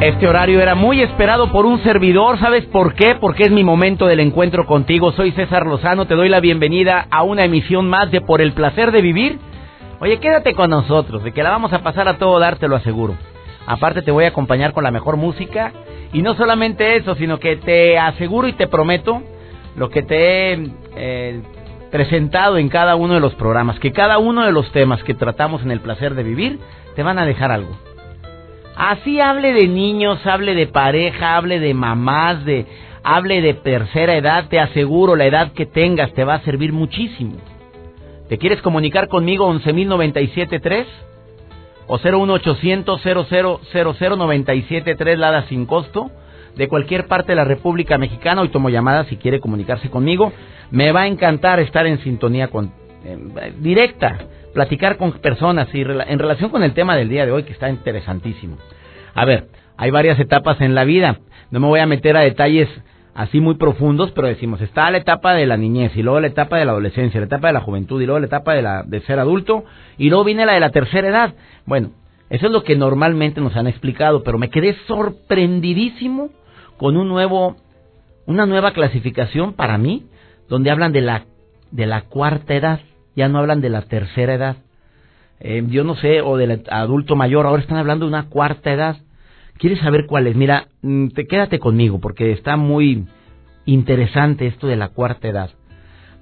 Este 0.00 0.28
horario 0.28 0.60
era 0.60 0.76
muy 0.76 1.02
esperado 1.02 1.50
por 1.50 1.66
un 1.66 1.82
servidor, 1.82 2.38
¿sabes 2.38 2.64
por 2.66 2.94
qué? 2.94 3.16
Porque 3.16 3.42
es 3.42 3.50
mi 3.50 3.64
momento 3.64 4.06
del 4.06 4.20
encuentro 4.20 4.64
contigo. 4.64 5.10
Soy 5.10 5.32
César 5.32 5.66
Lozano, 5.66 6.06
te 6.06 6.14
doy 6.14 6.28
la 6.28 6.38
bienvenida 6.38 7.08
a 7.10 7.24
una 7.24 7.44
emisión 7.44 7.90
más 7.90 8.08
de 8.12 8.20
Por 8.20 8.40
el 8.40 8.52
placer 8.52 8.92
de 8.92 9.02
vivir. 9.02 9.40
Oye, 9.98 10.20
quédate 10.20 10.54
con 10.54 10.70
nosotros, 10.70 11.24
de 11.24 11.32
que 11.32 11.42
la 11.42 11.50
vamos 11.50 11.72
a 11.72 11.80
pasar 11.80 12.06
a 12.06 12.16
todo 12.16 12.38
dar, 12.38 12.58
te 12.58 12.68
lo 12.68 12.76
aseguro. 12.76 13.16
Aparte 13.66 14.02
te 14.02 14.12
voy 14.12 14.24
a 14.24 14.28
acompañar 14.28 14.72
con 14.72 14.84
la 14.84 14.92
mejor 14.92 15.16
música 15.16 15.72
y 16.12 16.22
no 16.22 16.36
solamente 16.36 16.94
eso, 16.94 17.16
sino 17.16 17.40
que 17.40 17.56
te 17.56 17.98
aseguro 17.98 18.46
y 18.46 18.52
te 18.52 18.68
prometo 18.68 19.20
lo 19.74 19.90
que 19.90 20.04
te 20.04 20.52
he 20.52 20.70
eh, 20.94 21.42
presentado 21.90 22.56
en 22.56 22.68
cada 22.68 22.94
uno 22.94 23.14
de 23.14 23.20
los 23.20 23.34
programas, 23.34 23.80
que 23.80 23.90
cada 23.90 24.18
uno 24.18 24.46
de 24.46 24.52
los 24.52 24.70
temas 24.70 25.02
que 25.02 25.14
tratamos 25.14 25.62
en 25.62 25.72
el 25.72 25.80
placer 25.80 26.14
de 26.14 26.22
vivir 26.22 26.60
te 26.94 27.02
van 27.02 27.18
a 27.18 27.26
dejar 27.26 27.50
algo 27.50 27.87
Así 28.78 29.20
hable 29.20 29.52
de 29.52 29.66
niños, 29.66 30.24
hable 30.24 30.54
de 30.54 30.68
pareja, 30.68 31.34
hable 31.34 31.58
de 31.58 31.74
mamás, 31.74 32.44
de 32.44 32.64
hable 33.02 33.40
de 33.40 33.54
tercera 33.54 34.14
edad, 34.14 34.46
te 34.48 34.60
aseguro 34.60 35.16
la 35.16 35.26
edad 35.26 35.50
que 35.50 35.66
tengas 35.66 36.12
te 36.12 36.22
va 36.22 36.34
a 36.34 36.44
servir 36.44 36.72
muchísimo. 36.72 37.38
¿Te 38.28 38.38
quieres 38.38 38.62
comunicar 38.62 39.08
conmigo 39.08 39.52
11.097.3 39.52 40.84
o 41.88 41.98
01800 41.98 43.02
00973 43.02 45.18
Lada 45.18 45.42
sin 45.48 45.66
costo? 45.66 46.12
De 46.54 46.68
cualquier 46.68 47.08
parte 47.08 47.32
de 47.32 47.36
la 47.36 47.44
República 47.44 47.98
Mexicana, 47.98 48.42
hoy 48.42 48.50
tomo 48.50 48.70
llamada 48.70 49.06
si 49.06 49.16
quiere 49.16 49.40
comunicarse 49.40 49.90
conmigo. 49.90 50.32
Me 50.70 50.92
va 50.92 51.00
a 51.00 51.08
encantar 51.08 51.58
estar 51.58 51.84
en 51.88 51.98
sintonía 52.04 52.46
con, 52.46 52.72
eh, 53.04 53.54
directa 53.58 54.18
platicar 54.52 54.96
con 54.96 55.12
personas 55.12 55.68
y 55.74 55.82
en 55.82 56.18
relación 56.18 56.50
con 56.50 56.62
el 56.62 56.72
tema 56.72 56.96
del 56.96 57.08
día 57.08 57.26
de 57.26 57.32
hoy 57.32 57.44
que 57.44 57.52
está 57.52 57.68
interesantísimo. 57.68 58.56
A 59.14 59.24
ver, 59.24 59.48
hay 59.76 59.90
varias 59.90 60.18
etapas 60.18 60.60
en 60.60 60.74
la 60.74 60.84
vida. 60.84 61.20
No 61.50 61.60
me 61.60 61.66
voy 61.66 61.80
a 61.80 61.86
meter 61.86 62.16
a 62.16 62.20
detalles 62.20 62.68
así 63.14 63.40
muy 63.40 63.54
profundos, 63.54 64.12
pero 64.12 64.28
decimos, 64.28 64.60
está 64.60 64.90
la 64.90 64.98
etapa 64.98 65.34
de 65.34 65.46
la 65.46 65.56
niñez 65.56 65.96
y 65.96 66.02
luego 66.02 66.20
la 66.20 66.28
etapa 66.28 66.56
de 66.56 66.64
la 66.64 66.72
adolescencia, 66.72 67.18
la 67.18 67.26
etapa 67.26 67.48
de 67.48 67.54
la 67.54 67.60
juventud 67.60 68.00
y 68.00 68.06
luego 68.06 68.20
la 68.20 68.26
etapa 68.26 68.54
de, 68.54 68.62
la, 68.62 68.84
de 68.84 69.00
ser 69.00 69.18
adulto 69.18 69.64
y 69.96 70.08
luego 70.08 70.24
viene 70.24 70.46
la 70.46 70.52
de 70.52 70.60
la 70.60 70.70
tercera 70.70 71.08
edad. 71.08 71.34
Bueno, 71.66 71.90
eso 72.30 72.46
es 72.46 72.52
lo 72.52 72.62
que 72.62 72.76
normalmente 72.76 73.40
nos 73.40 73.56
han 73.56 73.66
explicado, 73.66 74.22
pero 74.22 74.38
me 74.38 74.50
quedé 74.50 74.76
sorprendidísimo 74.86 76.30
con 76.76 76.96
un 76.96 77.08
nuevo, 77.08 77.56
una 78.26 78.46
nueva 78.46 78.72
clasificación 78.72 79.52
para 79.54 79.78
mí, 79.78 80.06
donde 80.48 80.70
hablan 80.70 80.92
de 80.92 81.00
la, 81.00 81.24
de 81.70 81.86
la 81.86 82.02
cuarta 82.02 82.54
edad 82.54 82.80
ya 83.18 83.28
no 83.28 83.38
hablan 83.38 83.60
de 83.60 83.68
la 83.68 83.82
tercera 83.82 84.34
edad. 84.34 84.56
Eh, 85.40 85.64
yo 85.66 85.82
no 85.82 85.96
sé, 85.96 86.20
o 86.20 86.36
del 86.36 86.62
adulto 86.70 87.16
mayor, 87.16 87.46
ahora 87.46 87.60
están 87.60 87.76
hablando 87.76 88.06
de 88.06 88.10
una 88.10 88.28
cuarta 88.28 88.72
edad. 88.72 88.98
¿Quieres 89.58 89.80
saber 89.80 90.06
cuál 90.06 90.28
es? 90.28 90.36
Mira, 90.36 90.68
mm, 90.82 91.08
te, 91.08 91.26
quédate 91.26 91.58
conmigo 91.58 91.98
porque 91.98 92.30
está 92.30 92.56
muy 92.56 93.06
interesante 93.64 94.46
esto 94.46 94.68
de 94.68 94.76
la 94.76 94.90
cuarta 94.90 95.26
edad. 95.26 95.50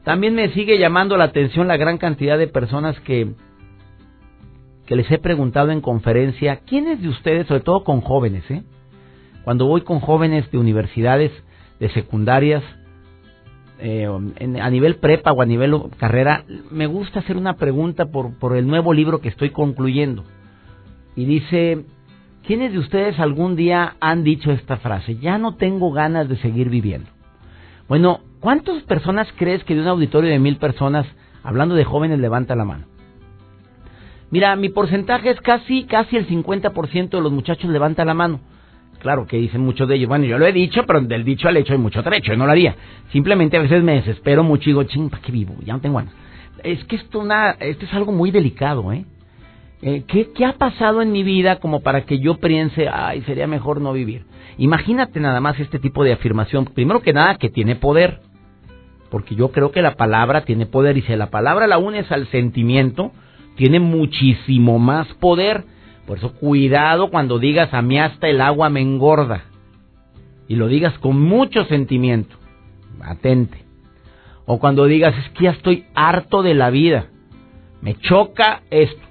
También 0.04 0.34
me 0.34 0.48
sigue 0.54 0.78
llamando 0.78 1.18
la 1.18 1.24
atención 1.24 1.68
la 1.68 1.76
gran 1.76 1.98
cantidad 1.98 2.38
de 2.38 2.46
personas 2.48 2.98
que, 3.00 3.34
que 4.86 4.96
les 4.96 5.10
he 5.10 5.18
preguntado 5.18 5.72
en 5.72 5.82
conferencia, 5.82 6.60
¿quiénes 6.66 7.02
de 7.02 7.08
ustedes, 7.08 7.46
sobre 7.46 7.60
todo 7.60 7.84
con 7.84 8.00
jóvenes, 8.00 8.50
eh? 8.50 8.62
cuando 9.44 9.66
voy 9.66 9.82
con 9.82 10.00
jóvenes 10.00 10.50
de 10.50 10.56
universidades, 10.56 11.30
de 11.78 11.90
secundarias, 11.90 12.64
eh, 13.78 14.06
a 14.06 14.70
nivel 14.70 14.96
prepa 14.96 15.32
o 15.32 15.42
a 15.42 15.46
nivel 15.46 15.74
carrera, 15.98 16.44
me 16.70 16.86
gusta 16.86 17.20
hacer 17.20 17.36
una 17.36 17.56
pregunta 17.56 18.06
por, 18.06 18.38
por 18.38 18.56
el 18.56 18.66
nuevo 18.66 18.92
libro 18.92 19.20
que 19.20 19.28
estoy 19.28 19.50
concluyendo. 19.50 20.24
Y 21.14 21.24
dice, 21.24 21.84
¿quiénes 22.46 22.72
de 22.72 22.78
ustedes 22.78 23.18
algún 23.18 23.56
día 23.56 23.96
han 24.00 24.24
dicho 24.24 24.52
esta 24.52 24.76
frase? 24.78 25.16
Ya 25.16 25.38
no 25.38 25.56
tengo 25.56 25.92
ganas 25.92 26.28
de 26.28 26.36
seguir 26.38 26.68
viviendo. 26.70 27.10
Bueno, 27.88 28.20
¿cuántas 28.40 28.82
personas 28.82 29.28
crees 29.36 29.62
que 29.64 29.74
de 29.74 29.82
un 29.82 29.88
auditorio 29.88 30.30
de 30.30 30.38
mil 30.38 30.56
personas, 30.56 31.06
hablando 31.42 31.74
de 31.74 31.84
jóvenes, 31.84 32.18
levanta 32.18 32.56
la 32.56 32.64
mano? 32.64 32.86
Mira, 34.30 34.56
mi 34.56 34.68
porcentaje 34.68 35.30
es 35.30 35.40
casi, 35.40 35.84
casi 35.84 36.16
el 36.16 36.26
50% 36.26 37.10
de 37.10 37.20
los 37.20 37.32
muchachos 37.32 37.70
levanta 37.70 38.04
la 38.04 38.14
mano. 38.14 38.40
Claro 39.06 39.24
que 39.24 39.36
dicen 39.36 39.60
muchos 39.60 39.88
de 39.88 39.94
ellos, 39.94 40.08
bueno, 40.08 40.24
yo 40.24 40.36
lo 40.36 40.48
he 40.48 40.52
dicho, 40.52 40.82
pero 40.84 41.00
del 41.00 41.22
dicho 41.22 41.46
al 41.46 41.56
hecho 41.56 41.72
hay 41.72 41.78
mucho 41.78 42.02
trecho, 42.02 42.32
yo 42.32 42.36
no 42.36 42.44
lo 42.44 42.50
haría. 42.50 42.74
Simplemente 43.12 43.56
a 43.56 43.60
veces 43.60 43.80
me 43.84 43.92
desespero 43.92 44.42
mucho 44.42 44.64
y 44.64 44.72
digo, 44.72 44.82
ching, 44.82 45.10
¿para 45.10 45.22
qué 45.22 45.30
vivo? 45.30 45.54
Ya 45.64 45.74
no 45.74 45.80
tengo 45.80 45.98
ganas. 45.98 46.12
Es 46.64 46.82
que 46.86 46.96
esto, 46.96 47.20
una, 47.20 47.52
esto 47.52 47.84
es 47.84 47.94
algo 47.94 48.10
muy 48.10 48.32
delicado, 48.32 48.92
¿eh? 48.92 49.04
¿eh? 49.80 50.02
¿qué, 50.08 50.32
¿Qué 50.32 50.44
ha 50.44 50.54
pasado 50.54 51.02
en 51.02 51.12
mi 51.12 51.22
vida 51.22 51.60
como 51.60 51.84
para 51.84 52.04
que 52.04 52.18
yo 52.18 52.38
piense, 52.38 52.88
ay, 52.88 53.22
sería 53.22 53.46
mejor 53.46 53.80
no 53.80 53.92
vivir? 53.92 54.24
Imagínate 54.58 55.20
nada 55.20 55.40
más 55.40 55.60
este 55.60 55.78
tipo 55.78 56.02
de 56.02 56.12
afirmación. 56.12 56.64
Primero 56.64 57.00
que 57.00 57.12
nada, 57.12 57.36
que 57.36 57.48
tiene 57.48 57.76
poder. 57.76 58.22
Porque 59.08 59.36
yo 59.36 59.52
creo 59.52 59.70
que 59.70 59.82
la 59.82 59.94
palabra 59.94 60.40
tiene 60.40 60.66
poder. 60.66 60.96
Y 60.96 61.02
si 61.02 61.14
la 61.14 61.30
palabra 61.30 61.68
la 61.68 61.78
unes 61.78 62.10
al 62.10 62.26
sentimiento, 62.32 63.12
tiene 63.54 63.78
muchísimo 63.78 64.80
más 64.80 65.06
poder 65.20 65.75
por 66.06 66.18
eso 66.18 66.32
cuidado 66.34 67.10
cuando 67.10 67.38
digas 67.38 67.74
a 67.74 67.82
mí 67.82 67.98
hasta 67.98 68.28
el 68.28 68.40
agua 68.40 68.70
me 68.70 68.80
engorda. 68.80 69.44
Y 70.48 70.54
lo 70.54 70.68
digas 70.68 70.96
con 71.00 71.20
mucho 71.20 71.64
sentimiento. 71.64 72.36
Atente. 73.00 73.64
O 74.44 74.60
cuando 74.60 74.86
digas 74.86 75.14
es 75.18 75.30
que 75.30 75.44
ya 75.44 75.50
estoy 75.50 75.84
harto 75.94 76.42
de 76.42 76.54
la 76.54 76.70
vida. 76.70 77.06
Me 77.80 77.94
choca 77.94 78.62
esto. 78.70 79.02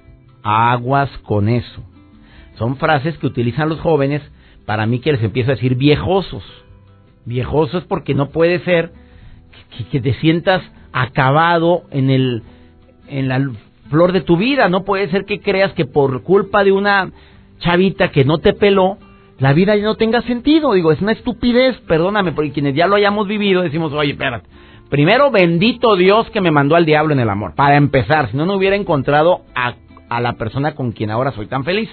Aguas 0.42 1.10
con 1.24 1.48
eso. 1.48 1.82
Son 2.54 2.76
frases 2.76 3.18
que 3.18 3.26
utilizan 3.26 3.68
los 3.68 3.80
jóvenes 3.80 4.22
para 4.64 4.86
mí 4.86 5.00
que 5.00 5.12
les 5.12 5.22
empiezo 5.22 5.50
a 5.50 5.54
decir 5.54 5.74
viejosos. 5.74 6.42
Viejosos 7.26 7.84
porque 7.84 8.14
no 8.14 8.30
puede 8.30 8.60
ser 8.60 8.92
que, 9.76 9.84
que 9.84 10.00
te 10.00 10.14
sientas 10.14 10.62
acabado 10.92 11.84
en 11.90 12.08
el 12.08 12.42
en 13.08 13.28
la 13.28 13.38
flor 13.90 14.12
de 14.12 14.20
tu 14.20 14.36
vida. 14.36 14.68
No 14.68 14.84
puede 14.84 15.10
ser 15.10 15.24
que 15.24 15.40
creas 15.40 15.72
que 15.72 15.84
por 15.84 16.22
culpa 16.22 16.64
de 16.64 16.72
una 16.72 17.10
chavita 17.58 18.10
que 18.10 18.24
no 18.24 18.38
te 18.38 18.52
peló, 18.52 18.98
la 19.38 19.52
vida 19.52 19.76
ya 19.76 19.84
no 19.84 19.96
tenga 19.96 20.22
sentido. 20.22 20.72
Digo, 20.72 20.92
es 20.92 21.00
una 21.00 21.12
estupidez, 21.12 21.78
perdóname, 21.82 22.32
porque 22.32 22.52
quienes 22.52 22.74
ya 22.74 22.86
lo 22.86 22.96
hayamos 22.96 23.26
vivido 23.28 23.62
decimos, 23.62 23.92
oye, 23.92 24.12
espérate. 24.12 24.48
Primero, 24.88 25.30
bendito 25.30 25.96
Dios 25.96 26.30
que 26.30 26.40
me 26.40 26.52
mandó 26.52 26.76
al 26.76 26.86
diablo 26.86 27.12
en 27.12 27.20
el 27.20 27.28
amor. 27.28 27.54
Para 27.54 27.76
empezar, 27.76 28.30
si 28.30 28.36
no, 28.36 28.46
no 28.46 28.54
hubiera 28.54 28.76
encontrado 28.76 29.40
a, 29.54 29.74
a 30.08 30.20
la 30.20 30.34
persona 30.34 30.74
con 30.74 30.92
quien 30.92 31.10
ahora 31.10 31.32
soy 31.32 31.46
tan 31.46 31.64
feliz. 31.64 31.90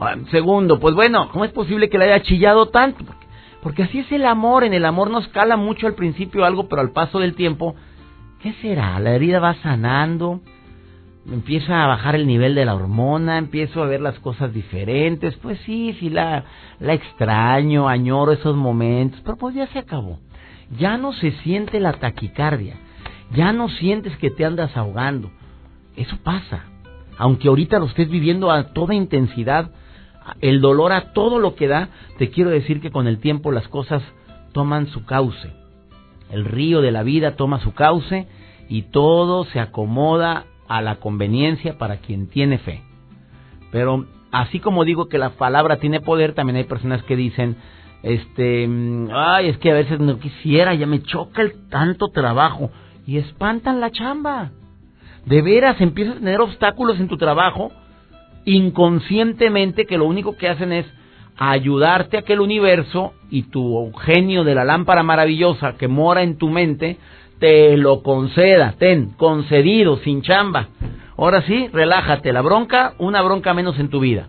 Ah, 0.00 0.14
segundo, 0.30 0.78
pues 0.78 0.94
bueno, 0.94 1.28
¿cómo 1.32 1.44
es 1.44 1.50
posible 1.50 1.88
que 1.88 1.98
le 1.98 2.04
haya 2.04 2.22
chillado 2.22 2.66
tanto? 2.66 3.04
Porque, 3.04 3.26
porque 3.62 3.82
así 3.84 4.00
es 4.00 4.12
el 4.12 4.26
amor. 4.26 4.64
En 4.64 4.74
el 4.74 4.84
amor 4.84 5.10
nos 5.10 5.26
cala 5.28 5.56
mucho 5.56 5.86
al 5.86 5.94
principio 5.94 6.44
algo, 6.44 6.68
pero 6.68 6.82
al 6.82 6.90
paso 6.90 7.18
del 7.18 7.34
tiempo, 7.34 7.74
¿qué 8.42 8.52
será? 8.60 9.00
La 9.00 9.14
herida 9.14 9.40
va 9.40 9.54
sanando 9.54 10.40
empieza 11.32 11.84
a 11.84 11.86
bajar 11.86 12.14
el 12.14 12.26
nivel 12.26 12.54
de 12.54 12.64
la 12.64 12.74
hormona, 12.74 13.38
empiezo 13.38 13.82
a 13.82 13.86
ver 13.86 14.00
las 14.00 14.18
cosas 14.20 14.52
diferentes, 14.52 15.36
pues 15.36 15.58
sí, 15.66 15.96
sí 16.00 16.10
la, 16.10 16.44
la 16.80 16.94
extraño, 16.94 17.88
añoro 17.88 18.32
esos 18.32 18.56
momentos, 18.56 19.20
pero 19.24 19.36
pues 19.36 19.54
ya 19.54 19.66
se 19.68 19.78
acabó. 19.78 20.18
Ya 20.78 20.98
no 20.98 21.12
se 21.12 21.32
siente 21.42 21.80
la 21.80 21.94
taquicardia, 21.94 22.76
ya 23.34 23.52
no 23.52 23.68
sientes 23.68 24.16
que 24.18 24.30
te 24.30 24.44
andas 24.44 24.76
ahogando. 24.76 25.30
Eso 25.96 26.16
pasa. 26.22 26.64
Aunque 27.16 27.48
ahorita 27.48 27.78
lo 27.78 27.86
estés 27.86 28.08
viviendo 28.08 28.50
a 28.50 28.72
toda 28.72 28.94
intensidad, 28.94 29.70
el 30.40 30.60
dolor 30.60 30.92
a 30.92 31.12
todo 31.12 31.38
lo 31.38 31.54
que 31.54 31.68
da, 31.68 31.88
te 32.18 32.30
quiero 32.30 32.50
decir 32.50 32.80
que 32.80 32.90
con 32.90 33.06
el 33.06 33.18
tiempo 33.18 33.50
las 33.50 33.66
cosas 33.68 34.02
toman 34.52 34.86
su 34.88 35.04
cauce. 35.04 35.52
El 36.30 36.44
río 36.44 36.80
de 36.80 36.92
la 36.92 37.02
vida 37.02 37.36
toma 37.36 37.60
su 37.60 37.72
cauce 37.72 38.28
y 38.68 38.82
todo 38.82 39.44
se 39.46 39.60
acomoda 39.60 40.44
a 40.68 40.82
la 40.82 40.96
conveniencia 40.96 41.78
para 41.78 41.96
quien 41.96 42.28
tiene 42.28 42.58
fe. 42.58 42.82
Pero 43.72 44.06
así 44.30 44.60
como 44.60 44.84
digo 44.84 45.08
que 45.08 45.18
la 45.18 45.30
palabra 45.30 45.76
tiene 45.76 46.00
poder, 46.00 46.34
también 46.34 46.56
hay 46.56 46.64
personas 46.64 47.02
que 47.02 47.16
dicen, 47.16 47.56
este, 48.02 48.68
ay, 49.12 49.48
es 49.48 49.58
que 49.58 49.70
a 49.70 49.74
veces 49.74 49.98
no 49.98 50.18
quisiera, 50.18 50.74
ya 50.74 50.86
me 50.86 51.02
choca 51.02 51.42
el 51.42 51.68
tanto 51.68 52.08
trabajo 52.08 52.70
y 53.06 53.18
espantan 53.18 53.80
la 53.80 53.90
chamba. 53.90 54.52
De 55.24 55.42
veras 55.42 55.80
empiezas 55.80 56.16
a 56.16 56.20
tener 56.20 56.40
obstáculos 56.40 57.00
en 57.00 57.08
tu 57.08 57.16
trabajo 57.16 57.72
inconscientemente 58.44 59.84
que 59.84 59.98
lo 59.98 60.06
único 60.06 60.36
que 60.36 60.48
hacen 60.48 60.72
es 60.72 60.86
ayudarte 61.36 62.18
a 62.18 62.22
que 62.22 62.32
el 62.32 62.40
universo 62.40 63.12
y 63.30 63.42
tu 63.42 63.92
genio 63.92 64.42
de 64.42 64.54
la 64.54 64.64
lámpara 64.64 65.02
maravillosa 65.02 65.76
que 65.76 65.86
mora 65.86 66.22
en 66.22 66.36
tu 66.36 66.48
mente 66.48 66.98
te 67.38 67.76
lo 67.76 68.02
conceda, 68.02 68.74
ten, 68.78 69.10
concedido, 69.16 69.98
sin 69.98 70.22
chamba. 70.22 70.68
Ahora 71.16 71.42
sí, 71.42 71.68
relájate, 71.72 72.32
la 72.32 72.42
bronca, 72.42 72.94
una 72.98 73.22
bronca 73.22 73.54
menos 73.54 73.78
en 73.78 73.88
tu 73.88 74.00
vida. 74.00 74.28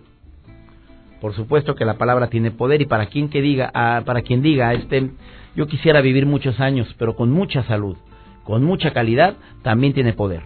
Por 1.20 1.34
supuesto 1.34 1.74
que 1.74 1.84
la 1.84 1.98
palabra 1.98 2.28
tiene 2.28 2.50
poder 2.50 2.80
y 2.80 2.86
para 2.86 3.06
quien 3.06 3.28
que 3.28 3.42
diga, 3.42 3.70
ah, 3.74 4.02
para 4.06 4.22
quien 4.22 4.42
diga, 4.42 4.72
este, 4.72 5.10
yo 5.54 5.66
quisiera 5.66 6.00
vivir 6.00 6.26
muchos 6.26 6.58
años, 6.60 6.92
pero 6.98 7.14
con 7.14 7.30
mucha 7.30 7.62
salud, 7.64 7.96
con 8.44 8.64
mucha 8.64 8.92
calidad, 8.92 9.34
también 9.62 9.92
tiene 9.92 10.14
poder. 10.14 10.42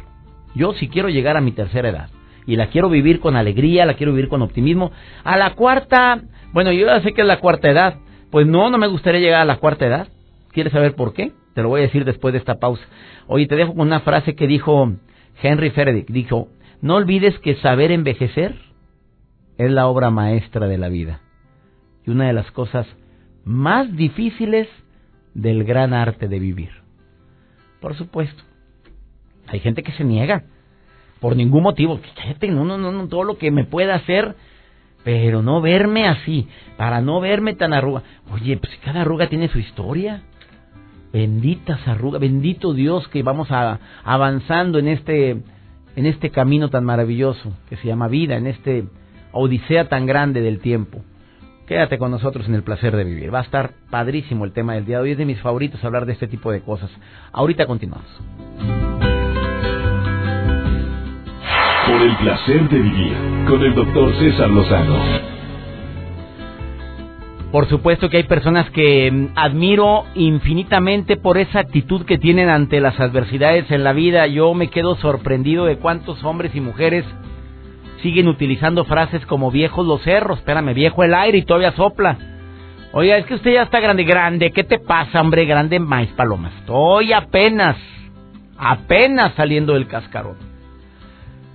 Yo 0.54 0.72
si 0.74 0.88
quiero 0.88 1.08
llegar 1.08 1.36
a 1.36 1.40
mi 1.40 1.52
tercera 1.52 1.88
edad 1.88 2.10
y 2.46 2.56
la 2.56 2.66
quiero 2.66 2.90
vivir 2.90 3.20
con 3.20 3.36
alegría, 3.36 3.86
la 3.86 3.94
quiero 3.94 4.12
vivir 4.12 4.28
con 4.28 4.42
optimismo, 4.42 4.90
a 5.22 5.36
la 5.36 5.54
cuarta, 5.54 6.22
bueno, 6.52 6.72
yo 6.72 6.86
ya 6.86 7.00
sé 7.02 7.14
que 7.14 7.22
es 7.22 7.26
la 7.26 7.40
cuarta 7.40 7.70
edad, 7.70 7.96
pues 8.30 8.46
no, 8.46 8.68
no 8.68 8.78
me 8.78 8.88
gustaría 8.88 9.20
llegar 9.20 9.42
a 9.42 9.46
la 9.46 9.58
cuarta 9.58 9.86
edad. 9.86 10.08
¿Quieres 10.52 10.72
saber 10.72 10.94
por 10.94 11.14
qué? 11.14 11.32
Te 11.54 11.62
lo 11.62 11.68
voy 11.68 11.80
a 11.80 11.84
decir 11.84 12.04
después 12.04 12.32
de 12.32 12.38
esta 12.38 12.58
pausa. 12.58 12.82
Oye, 13.26 13.46
te 13.46 13.56
dejo 13.56 13.74
con 13.74 13.86
una 13.86 14.00
frase 14.00 14.34
que 14.34 14.46
dijo 14.46 14.92
Henry 15.42 15.70
Frederick. 15.70 16.08
Dijo, 16.10 16.48
no 16.80 16.96
olvides 16.96 17.38
que 17.38 17.54
saber 17.56 17.92
envejecer 17.92 18.56
es 19.56 19.70
la 19.70 19.86
obra 19.86 20.10
maestra 20.10 20.66
de 20.66 20.78
la 20.78 20.88
vida. 20.88 21.20
Y 22.04 22.10
una 22.10 22.26
de 22.26 22.32
las 22.32 22.50
cosas 22.50 22.86
más 23.44 23.96
difíciles 23.96 24.68
del 25.34 25.64
gran 25.64 25.94
arte 25.94 26.28
de 26.28 26.38
vivir. 26.38 26.70
Por 27.80 27.96
supuesto. 27.96 28.42
Hay 29.46 29.60
gente 29.60 29.82
que 29.82 29.92
se 29.92 30.04
niega. 30.04 30.44
Por 31.20 31.36
ningún 31.36 31.62
motivo. 31.62 32.00
Cállate, 32.16 32.48
no, 32.48 32.64
no, 32.64 32.78
no, 32.78 33.08
todo 33.08 33.24
lo 33.24 33.38
que 33.38 33.50
me 33.50 33.64
pueda 33.64 33.94
hacer. 33.94 34.34
Pero 35.04 35.42
no 35.42 35.60
verme 35.60 36.08
así. 36.08 36.48
Para 36.76 37.00
no 37.00 37.20
verme 37.20 37.54
tan 37.54 37.72
arruga. 37.72 38.02
Oye, 38.32 38.56
pues 38.56 38.72
cada 38.84 39.02
arruga 39.02 39.28
tiene 39.28 39.48
su 39.48 39.58
historia. 39.58 40.22
Benditas 41.14 41.86
arrugas, 41.86 42.20
bendito 42.20 42.74
Dios 42.74 43.06
que 43.06 43.22
vamos 43.22 43.48
a, 43.52 43.78
avanzando 44.02 44.80
en 44.80 44.88
este, 44.88 45.30
en 45.94 46.06
este 46.06 46.30
camino 46.30 46.70
tan 46.70 46.84
maravilloso 46.84 47.52
que 47.68 47.76
se 47.76 47.86
llama 47.86 48.08
vida, 48.08 48.34
en 48.34 48.48
este 48.48 48.88
odisea 49.30 49.88
tan 49.88 50.06
grande 50.06 50.40
del 50.40 50.58
tiempo. 50.58 51.04
Quédate 51.68 51.98
con 51.98 52.10
nosotros 52.10 52.48
en 52.48 52.56
el 52.56 52.64
placer 52.64 52.96
de 52.96 53.04
vivir. 53.04 53.32
Va 53.32 53.38
a 53.38 53.42
estar 53.42 53.74
padrísimo 53.90 54.44
el 54.44 54.52
tema 54.52 54.74
del 54.74 54.86
día 54.86 54.96
de 54.96 55.02
hoy. 55.04 55.10
Es 55.12 55.18
de 55.18 55.24
mis 55.24 55.40
favoritos 55.40 55.84
hablar 55.84 56.04
de 56.04 56.14
este 56.14 56.26
tipo 56.26 56.50
de 56.50 56.62
cosas. 56.62 56.90
Ahorita 57.30 57.66
continuamos. 57.66 58.08
Por 61.86 62.02
el 62.02 62.16
placer 62.16 62.68
de 62.68 62.78
vivir 62.80 63.14
con 63.48 63.62
el 63.62 63.72
doctor 63.72 64.12
César 64.18 64.50
Lozano. 64.50 64.98
Por 67.54 67.68
supuesto 67.68 68.10
que 68.10 68.16
hay 68.16 68.24
personas 68.24 68.68
que 68.70 69.12
mm, 69.12 69.26
admiro 69.36 70.06
infinitamente 70.16 71.16
por 71.16 71.38
esa 71.38 71.60
actitud 71.60 72.04
que 72.04 72.18
tienen 72.18 72.48
ante 72.48 72.80
las 72.80 72.98
adversidades 72.98 73.70
en 73.70 73.84
la 73.84 73.92
vida. 73.92 74.26
Yo 74.26 74.54
me 74.54 74.70
quedo 74.70 74.96
sorprendido 74.96 75.64
de 75.64 75.76
cuántos 75.76 76.24
hombres 76.24 76.52
y 76.56 76.60
mujeres 76.60 77.04
siguen 78.02 78.26
utilizando 78.26 78.84
frases 78.84 79.24
como 79.26 79.52
viejos 79.52 79.86
los 79.86 80.02
cerros, 80.02 80.40
espérame, 80.40 80.74
viejo 80.74 81.04
el 81.04 81.14
aire 81.14 81.38
y 81.38 81.44
todavía 81.44 81.70
sopla. 81.76 82.18
Oiga, 82.90 83.18
es 83.18 83.26
que 83.26 83.34
usted 83.34 83.52
ya 83.52 83.62
está 83.62 83.78
grande, 83.78 84.02
grande, 84.02 84.50
¿qué 84.50 84.64
te 84.64 84.80
pasa, 84.80 85.20
hombre? 85.20 85.44
Grande 85.44 85.78
maíz 85.78 86.10
palomas. 86.16 86.52
Estoy 86.58 87.12
apenas, 87.12 87.76
apenas 88.58 89.32
saliendo 89.36 89.74
del 89.74 89.86
cascarón. 89.86 90.53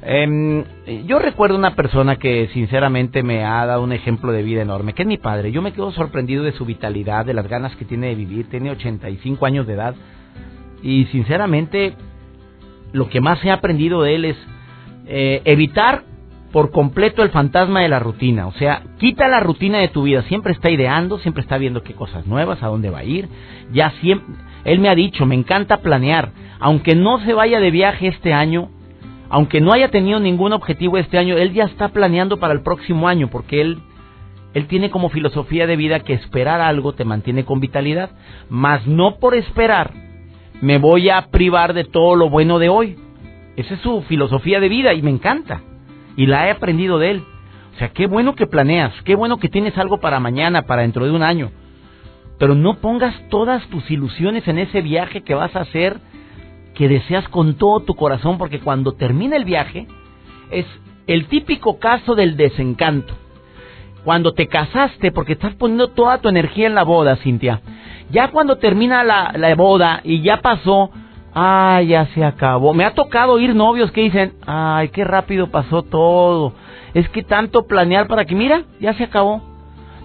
Eh, 0.02 1.04
yo 1.06 1.20
recuerdo 1.20 1.58
una 1.58 1.76
persona 1.76 2.16
que 2.16 2.50
sinceramente 2.54 3.22
me 3.22 3.44
ha 3.44 3.66
dado 3.66 3.84
un 3.84 3.92
ejemplo 3.92 4.32
de 4.32 4.44
vida 4.44 4.62
enorme, 4.62 4.94
que 4.94 5.02
es 5.02 5.08
mi 5.08 5.18
padre. 5.18 5.52
Yo 5.52 5.62
me 5.62 5.74
quedo 5.74 5.92
sorprendido 5.92 6.44
de 6.44 6.54
su 6.54 6.66
vitalidad, 6.66 7.26
de 7.26 7.34
las 7.34 7.48
ganas 7.48 7.76
que 7.76 7.86
tiene 7.86 8.08
de 8.08 8.16
vivir. 8.16 8.50
Tiene 8.50 8.72
85 8.72 9.46
años 9.46 9.68
de 9.68 9.74
edad 9.74 9.96
y 10.82 11.06
sinceramente 11.06 11.94
lo 12.94 13.10
que 13.10 13.22
más 13.22 13.44
he 13.44 13.52
aprendido 13.52 14.04
de 14.04 14.16
él 14.16 14.26
es 14.26 14.38
eh, 15.08 15.42
evitar 15.46 16.04
por 16.52 16.72
completo 16.72 17.22
el 17.22 17.30
fantasma 17.30 17.82
de 17.82 17.90
la 17.90 18.00
rutina. 18.00 18.48
O 18.48 18.54
sea, 18.54 18.84
quita 19.00 19.28
la 19.28 19.40
rutina 19.40 19.80
de 19.80 19.90
tu 19.90 20.04
vida. 20.04 20.24
Siempre 20.24 20.54
está 20.54 20.70
ideando, 20.70 21.20
siempre 21.20 21.44
está 21.44 21.58
viendo 21.58 21.84
qué 21.84 21.94
cosas 21.94 22.26
nuevas, 22.26 22.64
a 22.64 22.68
dónde 22.68 22.90
va 22.90 23.00
a 23.00 23.04
ir. 23.04 23.28
Ya 23.72 23.92
siempre, 24.02 24.36
él 24.64 24.80
me 24.80 24.90
ha 24.90 24.96
dicho, 24.96 25.26
me 25.26 25.36
encanta 25.36 25.78
planear. 25.78 26.32
Aunque 26.60 26.96
no 26.96 27.20
se 27.20 27.34
vaya 27.34 27.60
de 27.60 27.70
viaje 27.70 28.08
este 28.08 28.34
año, 28.34 28.70
aunque 29.30 29.62
no 29.62 29.72
haya 29.72 29.90
tenido 29.90 30.20
ningún 30.20 30.54
objetivo 30.54 30.98
este 30.98 31.18
año, 31.18 31.38
él 31.38 31.54
ya 31.54 31.66
está 31.66 31.90
planeando 31.90 32.38
para 32.38 32.54
el 32.54 32.62
próximo 32.62 33.08
año, 33.08 33.30
porque 33.30 33.62
él, 33.62 33.80
él 34.54 34.68
tiene 34.68 34.90
como 34.90 35.10
filosofía 35.10 35.68
de 35.68 35.76
vida 35.76 36.00
que 36.02 36.14
esperar 36.14 36.62
algo 36.62 36.94
te 36.94 37.06
mantiene 37.06 37.46
con 37.46 37.60
vitalidad, 37.60 38.12
mas 38.50 38.86
no 38.88 39.18
por 39.20 39.36
esperar 39.36 39.92
me 40.62 40.78
voy 40.78 41.10
a 41.10 41.28
privar 41.28 41.74
de 41.74 41.86
todo 41.86 42.16
lo 42.16 42.30
bueno 42.30 42.60
de 42.60 42.70
hoy. 42.70 42.98
Esa 43.56 43.76
es 43.76 43.80
su 43.82 44.02
filosofía 44.04 44.60
de 44.60 44.70
vida 44.70 44.94
y 44.94 45.02
me 45.02 45.10
encanta. 45.10 45.62
Y 46.16 46.26
la 46.26 46.48
he 46.48 46.52
aprendido 46.52 47.00
de 47.00 47.12
él. 47.12 47.24
O 47.76 47.78
sea, 47.80 47.90
qué 47.90 48.08
bueno 48.08 48.36
que 48.36 48.46
planeas, 48.46 48.94
qué 49.04 49.16
bueno 49.16 49.38
que 49.38 49.48
tienes 49.48 49.78
algo 49.78 50.00
para 50.00 50.20
mañana, 50.20 50.64
para 50.64 50.82
dentro 50.82 51.06
de 51.06 51.12
un 51.12 51.24
año. 51.24 51.52
Pero 52.38 52.56
no 52.56 52.76
pongas 52.76 53.16
todas 53.30 53.66
tus 53.68 53.90
ilusiones 53.90 54.48
en 54.48 54.60
ese 54.60 54.82
viaje 54.82 55.22
que 55.22 55.34
vas 55.34 55.56
a 55.56 55.62
hacer 55.62 55.98
que 56.80 56.88
deseas 56.88 57.28
con 57.28 57.56
todo 57.56 57.82
tu 57.82 57.94
corazón, 57.94 58.38
porque 58.38 58.62
cuando 58.62 58.94
termina 58.94 59.36
el 59.36 59.44
viaje 59.44 59.86
es 60.50 60.66
el 61.08 61.28
típico 61.28 61.78
caso 61.78 62.16
del 62.16 62.38
desencanto. 62.38 63.14
Cuando 64.06 64.32
te 64.32 64.48
casaste, 64.48 65.12
porque 65.12 65.34
estás 65.34 65.54
poniendo 65.56 65.90
toda 65.90 66.20
tu 66.20 66.30
energía 66.30 66.68
en 66.68 66.76
la 66.76 66.84
boda, 66.84 67.18
Cintia, 67.18 67.60
ya 68.12 68.30
cuando 68.30 68.60
termina 68.60 69.04
la, 69.04 69.34
la 69.36 69.54
boda 69.56 70.00
y 70.06 70.22
ya 70.22 70.38
pasó, 70.38 70.90
ay, 71.34 71.88
ya 71.88 72.06
se 72.14 72.24
acabó. 72.24 72.74
Me 72.74 72.86
ha 72.86 72.94
tocado 72.94 73.34
oír 73.34 73.54
novios 73.54 73.92
que 73.92 74.04
dicen, 74.04 74.36
ay, 74.48 74.88
qué 74.88 75.04
rápido 75.04 75.48
pasó 75.48 75.84
todo. 75.84 76.54
Es 76.94 77.10
que 77.10 77.24
tanto 77.24 77.68
planear 77.68 78.08
para 78.08 78.24
que, 78.24 78.36
mira, 78.36 78.64
ya 78.80 78.94
se 78.94 79.04
acabó. 79.04 79.42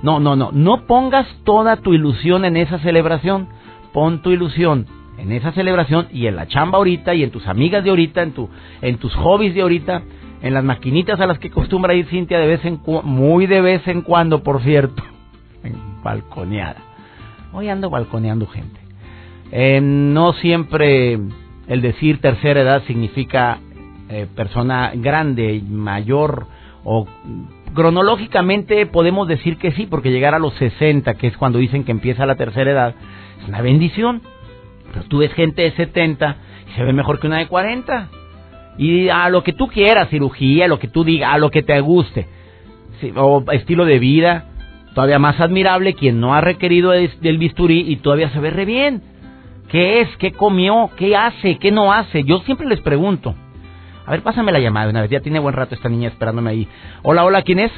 No, 0.02 0.18
no, 0.18 0.34
no, 0.34 0.50
no 0.50 0.88
pongas 0.88 1.28
toda 1.44 1.76
tu 1.76 1.94
ilusión 1.94 2.44
en 2.44 2.56
esa 2.56 2.80
celebración. 2.80 3.46
Pon 3.92 4.22
tu 4.22 4.30
ilusión 4.32 4.88
en 5.18 5.32
esa 5.32 5.52
celebración 5.52 6.08
y 6.10 6.26
en 6.26 6.36
la 6.36 6.46
chamba 6.46 6.78
ahorita 6.78 7.14
y 7.14 7.22
en 7.22 7.30
tus 7.30 7.46
amigas 7.46 7.84
de 7.84 7.90
ahorita, 7.90 8.22
en, 8.22 8.32
tu, 8.32 8.48
en 8.82 8.98
tus 8.98 9.14
hobbies 9.14 9.54
de 9.54 9.62
ahorita, 9.62 10.02
en 10.42 10.54
las 10.54 10.64
maquinitas 10.64 11.20
a 11.20 11.26
las 11.26 11.38
que 11.38 11.48
acostumbra 11.48 11.94
ir 11.94 12.06
Cintia 12.06 12.38
de 12.38 12.46
vez 12.46 12.64
en 12.64 12.80
muy 13.04 13.46
de 13.46 13.60
vez 13.60 13.86
en 13.88 14.02
cuando, 14.02 14.42
por 14.42 14.62
cierto, 14.62 15.02
balconeada. 16.02 16.76
Hoy 17.52 17.68
ando 17.68 17.88
balconeando 17.88 18.46
gente. 18.46 18.80
Eh, 19.52 19.80
no 19.80 20.32
siempre 20.34 21.18
el 21.68 21.80
decir 21.80 22.20
tercera 22.20 22.60
edad 22.60 22.82
significa 22.86 23.58
eh, 24.08 24.26
persona 24.34 24.92
grande, 24.94 25.62
mayor 25.66 26.46
o 26.82 27.06
cronológicamente 27.74 28.86
podemos 28.86 29.26
decir 29.28 29.56
que 29.56 29.72
sí, 29.72 29.86
porque 29.86 30.10
llegar 30.10 30.34
a 30.34 30.38
los 30.38 30.54
60, 30.54 31.14
que 31.14 31.28
es 31.28 31.36
cuando 31.36 31.58
dicen 31.58 31.84
que 31.84 31.92
empieza 31.92 32.26
la 32.26 32.36
tercera 32.36 32.70
edad, 32.70 32.94
es 33.40 33.48
una 33.48 33.62
bendición. 33.62 34.22
Pero 34.94 35.06
tú 35.06 35.18
ves 35.18 35.32
gente 35.34 35.62
de 35.62 35.72
70 35.72 36.36
y 36.68 36.76
se 36.76 36.84
ve 36.84 36.92
mejor 36.92 37.18
que 37.18 37.26
una 37.26 37.38
de 37.38 37.48
40. 37.48 38.08
Y 38.78 39.08
a 39.08 39.28
lo 39.28 39.42
que 39.42 39.52
tú 39.52 39.66
quieras, 39.66 40.08
cirugía, 40.08 40.68
lo 40.68 40.78
que 40.78 40.88
tú 40.88 41.04
digas, 41.04 41.34
a 41.34 41.38
lo 41.38 41.50
que 41.50 41.62
te 41.62 41.78
guste. 41.80 42.28
o 43.16 43.44
estilo 43.50 43.84
de 43.84 43.98
vida, 43.98 44.46
todavía 44.94 45.18
más 45.18 45.40
admirable 45.40 45.94
quien 45.94 46.20
no 46.20 46.34
ha 46.34 46.40
requerido 46.40 46.92
del 46.92 47.38
bisturí 47.38 47.80
y 47.88 47.96
todavía 47.96 48.30
se 48.30 48.38
ve 48.38 48.50
re 48.50 48.64
bien. 48.64 49.02
¿Qué 49.68 50.00
es? 50.00 50.16
¿Qué 50.18 50.30
comió? 50.32 50.90
¿Qué 50.96 51.16
hace? 51.16 51.58
¿Qué 51.58 51.72
no 51.72 51.92
hace? 51.92 52.22
Yo 52.22 52.38
siempre 52.40 52.68
les 52.68 52.80
pregunto. 52.80 53.34
A 54.06 54.12
ver, 54.12 54.22
pásame 54.22 54.52
la 54.52 54.60
llamada 54.60 54.90
una 54.90 55.00
vez. 55.00 55.10
Ya 55.10 55.20
tiene 55.20 55.40
buen 55.40 55.54
rato 55.54 55.74
esta 55.74 55.88
niña 55.88 56.08
esperándome 56.08 56.50
ahí. 56.50 56.68
Hola, 57.02 57.24
hola, 57.24 57.42
¿quién 57.42 57.58
es? 57.58 57.72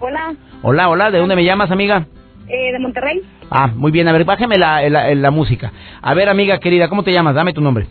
Hola. 0.00 0.34
Hola, 0.62 0.90
hola, 0.90 1.10
¿de 1.10 1.18
dónde 1.18 1.36
me 1.36 1.44
llamas, 1.44 1.70
amiga? 1.70 2.06
Eh, 2.48 2.72
de 2.72 2.78
Monterrey. 2.78 3.22
Ah, 3.50 3.68
muy 3.68 3.90
bien. 3.90 4.08
A 4.08 4.12
ver, 4.12 4.24
bájeme 4.24 4.56
la, 4.56 4.88
la, 4.88 5.30
música. 5.30 5.72
A 6.00 6.14
ver, 6.14 6.28
amiga 6.28 6.58
querida, 6.58 6.88
¿cómo 6.88 7.02
te 7.02 7.12
llamas? 7.12 7.34
Dame 7.34 7.52
tu 7.52 7.60
nombre. 7.60 7.86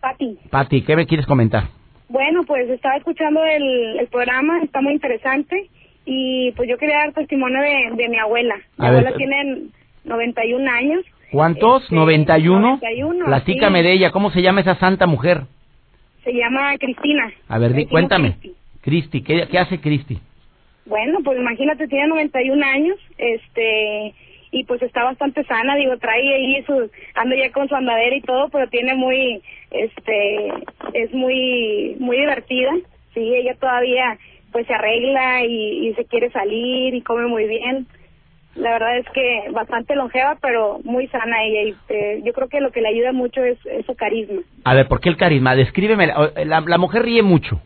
Pati. 0.00 0.38
Pati, 0.50 0.82
¿qué 0.82 0.96
me 0.96 1.06
quieres 1.06 1.26
comentar? 1.26 1.64
Bueno, 2.08 2.42
pues 2.44 2.68
estaba 2.70 2.96
escuchando 2.96 3.44
el, 3.44 3.98
el 4.00 4.06
programa, 4.08 4.60
está 4.62 4.80
muy 4.80 4.94
interesante. 4.94 5.68
Y 6.06 6.52
pues 6.52 6.68
yo 6.68 6.78
quería 6.78 6.98
dar 6.98 7.12
testimonio 7.12 7.60
de, 7.60 8.02
de 8.02 8.08
mi 8.08 8.18
abuela. 8.18 8.56
Mi 8.78 8.86
abuela 8.86 9.12
tiene 9.16 9.68
91 10.04 10.70
años. 10.70 11.04
¿Cuántos? 11.30 11.84
Este, 11.84 11.94
¿91? 11.94 12.60
91. 12.60 13.24
Platícame 13.26 13.82
de 13.82 13.92
ella. 13.92 14.10
¿Cómo 14.10 14.30
se 14.30 14.42
llama 14.42 14.62
esa 14.62 14.76
santa 14.76 15.06
mujer? 15.06 15.42
Se 16.24 16.32
llama 16.32 16.76
Cristina. 16.78 17.30
A 17.48 17.58
ver, 17.58 17.74
di, 17.74 17.86
cuéntame. 17.86 18.36
Cristi, 18.80 19.22
¿qué, 19.22 19.46
¿qué 19.50 19.58
hace 19.58 19.80
Cristi? 19.80 20.18
Bueno, 20.90 21.20
pues 21.22 21.38
imagínate, 21.38 21.86
tiene 21.86 22.08
91 22.08 22.66
años, 22.66 22.98
este, 23.16 24.12
y 24.50 24.64
pues 24.64 24.82
está 24.82 25.04
bastante 25.04 25.44
sana, 25.44 25.76
digo, 25.76 25.96
trae 25.98 26.34
ahí 26.34 26.64
su, 26.64 26.90
anda 27.14 27.36
ya 27.36 27.52
con 27.52 27.68
su 27.68 27.76
andadera 27.76 28.16
y 28.16 28.22
todo, 28.22 28.48
pero 28.48 28.68
tiene 28.68 28.96
muy, 28.96 29.40
este, 29.70 30.48
es 30.94 31.14
muy, 31.14 31.94
muy 32.00 32.16
divertida, 32.18 32.72
sí, 33.14 33.20
ella 33.20 33.54
todavía 33.54 34.18
pues 34.50 34.66
se 34.66 34.74
arregla 34.74 35.44
y, 35.44 35.94
se 35.94 36.04
quiere 36.06 36.28
salir 36.32 36.92
y 36.92 37.02
come 37.02 37.28
muy 37.28 37.46
bien. 37.46 37.86
La 38.56 38.72
verdad 38.72 38.98
es 38.98 39.06
que 39.14 39.44
bastante 39.52 39.94
longeva, 39.94 40.38
pero 40.42 40.80
muy 40.82 41.06
sana 41.06 41.44
ella. 41.44 41.62
Y 41.62 41.74
eh, 41.88 42.20
yo 42.24 42.32
creo 42.32 42.48
que 42.48 42.60
lo 42.60 42.72
que 42.72 42.80
le 42.80 42.88
ayuda 42.88 43.12
mucho 43.12 43.44
es, 43.44 43.58
su 43.86 43.94
carisma. 43.94 44.42
A 44.64 44.74
ver, 44.74 44.88
¿por 44.88 45.00
qué 45.00 45.08
el 45.08 45.16
carisma? 45.16 45.54
Descríbeme. 45.54 46.08
La, 46.08 46.60
la 46.66 46.78
mujer 46.78 47.02
ríe 47.02 47.22
mucho. 47.22 47.60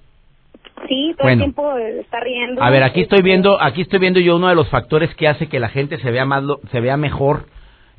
Sí, 0.89 1.15
todo 1.17 1.29
el 1.29 1.39
tiempo 1.39 1.77
está 1.79 2.21
riendo. 2.21 2.63
A 2.63 2.71
ver, 2.71 2.83
aquí 2.83 3.01
estoy 3.01 3.19
este, 3.19 3.29
viendo, 3.29 3.61
aquí 3.61 3.83
estoy 3.83 3.99
viendo 4.01 4.21
yo 4.21 4.37
uno 4.37 4.49
de 4.49 4.55
los 4.55 4.69
factores 4.69 5.15
que 5.15 5.29
hace 5.29 5.49
que 5.49 5.61
la 5.61 5.69
gente 5.69 5.99
se 5.99 6.11
vea 6.11 6.25
más, 6.25 6.45
se 6.71 6.81
vea 6.81 6.97
mejor 6.97 7.47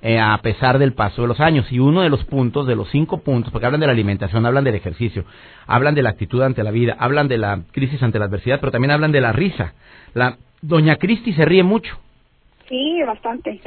eh, 0.02 0.20
a 0.20 0.38
pesar 0.44 0.78
del 0.78 0.94
paso 0.94 1.24
de 1.24 1.28
los 1.28 1.40
años. 1.40 1.72
Y 1.72 1.80
uno 1.80 2.02
de 2.02 2.10
los 2.10 2.24
puntos, 2.26 2.68
de 2.68 2.76
los 2.76 2.90
cinco 2.92 3.20
puntos, 3.20 3.52
porque 3.52 3.66
hablan 3.66 3.82
de 3.82 3.88
la 3.88 3.94
alimentación, 3.94 4.46
hablan 4.46 4.64
del 4.64 4.76
ejercicio, 4.76 5.26
hablan 5.66 5.96
de 5.96 6.04
la 6.04 6.10
actitud 6.10 6.42
ante 6.44 6.64
la 6.64 6.72
vida, 6.72 6.96
hablan 7.00 7.28
de 7.28 7.38
la 7.38 7.62
crisis 7.72 8.04
ante 8.04 8.20
la 8.20 8.26
adversidad, 8.26 8.60
pero 8.60 8.72
también 8.72 8.92
hablan 8.92 9.12
de 9.12 9.22
la 9.22 9.32
risa. 9.32 9.74
La 10.14 10.38
doña 10.62 10.98
Cristi 10.98 11.34
se 11.34 11.46
ríe 11.46 11.64
mucho. 11.64 11.98
Sí, 12.70 13.02
bastante. 13.04 13.62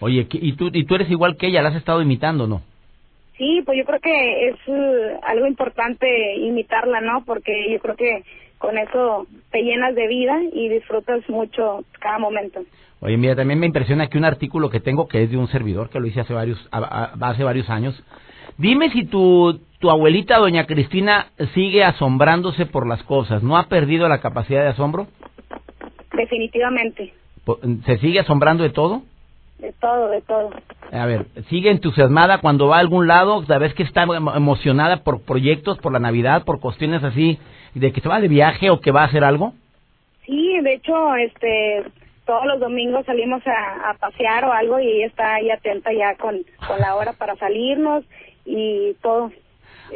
Oye, 0.00 0.26
¿y 0.30 0.52
tú, 0.54 0.70
y 0.72 0.84
tú 0.84 0.94
eres 0.94 1.10
igual 1.10 1.36
que 1.36 1.48
ella? 1.48 1.62
¿La 1.62 1.70
has 1.70 1.76
estado 1.76 2.00
imitando, 2.00 2.46
no? 2.46 2.62
Sí, 3.38 3.62
pues 3.64 3.78
yo 3.78 3.84
creo 3.84 3.98
que 4.00 4.48
es 4.48 4.56
uh, 4.66 5.18
algo 5.22 5.46
importante 5.46 6.36
imitarla, 6.36 7.00
¿no? 7.00 7.24
Porque 7.24 7.72
yo 7.72 7.80
creo 7.80 7.96
que 7.96 8.22
con 8.62 8.78
eso 8.78 9.26
te 9.50 9.62
llenas 9.62 9.94
de 9.96 10.06
vida 10.06 10.40
y 10.52 10.68
disfrutas 10.68 11.28
mucho 11.28 11.84
cada 11.98 12.20
momento. 12.20 12.60
Oye, 13.00 13.16
mira, 13.16 13.34
también 13.34 13.58
me 13.58 13.66
impresiona 13.66 14.06
que 14.06 14.16
un 14.16 14.24
artículo 14.24 14.70
que 14.70 14.78
tengo 14.78 15.08
que 15.08 15.24
es 15.24 15.30
de 15.32 15.36
un 15.36 15.48
servidor 15.48 15.90
que 15.90 15.98
lo 15.98 16.06
hice 16.06 16.20
hace 16.20 16.32
varios 16.32 16.68
hace 16.70 17.42
varios 17.42 17.68
años. 17.68 18.00
Dime 18.58 18.90
si 18.90 19.04
tu 19.04 19.60
tu 19.80 19.90
abuelita 19.90 20.38
doña 20.38 20.66
Cristina 20.66 21.32
sigue 21.54 21.82
asombrándose 21.82 22.64
por 22.64 22.86
las 22.86 23.02
cosas, 23.02 23.42
¿no 23.42 23.58
ha 23.58 23.66
perdido 23.66 24.08
la 24.08 24.20
capacidad 24.20 24.62
de 24.62 24.68
asombro? 24.68 25.08
Definitivamente. 26.12 27.12
¿Se 27.84 27.98
sigue 27.98 28.20
asombrando 28.20 28.62
de 28.62 28.70
todo? 28.70 29.02
De 29.62 29.72
todo, 29.74 30.08
de 30.08 30.20
todo. 30.22 30.50
A 30.90 31.06
ver, 31.06 31.26
¿sigue 31.48 31.70
entusiasmada 31.70 32.38
cuando 32.38 32.66
va 32.66 32.78
a 32.78 32.80
algún 32.80 33.06
lado? 33.06 33.44
¿Sabes 33.44 33.72
que 33.74 33.84
está 33.84 34.02
emocionada 34.02 35.04
por 35.04 35.22
proyectos, 35.22 35.78
por 35.78 35.92
la 35.92 36.00
Navidad, 36.00 36.42
por 36.44 36.58
cuestiones 36.58 37.04
así, 37.04 37.38
de 37.72 37.92
que 37.92 38.00
se 38.00 38.08
va 38.08 38.20
de 38.20 38.26
viaje 38.26 38.70
o 38.70 38.80
que 38.80 38.90
va 38.90 39.02
a 39.02 39.06
hacer 39.06 39.22
algo? 39.22 39.52
Sí, 40.26 40.58
de 40.62 40.74
hecho, 40.74 41.14
este, 41.14 41.84
todos 42.26 42.44
los 42.44 42.58
domingos 42.58 43.06
salimos 43.06 43.40
a, 43.46 43.94
pasear 44.00 44.44
o 44.46 44.52
algo 44.52 44.80
y 44.80 44.88
ella 44.88 45.06
está 45.06 45.34
ahí 45.36 45.48
atenta 45.48 45.92
ya 45.92 46.16
con, 46.16 46.40
con 46.66 46.80
la 46.80 46.96
hora 46.96 47.12
para 47.12 47.36
salirnos 47.36 48.04
y 48.44 48.94
todo. 49.00 49.30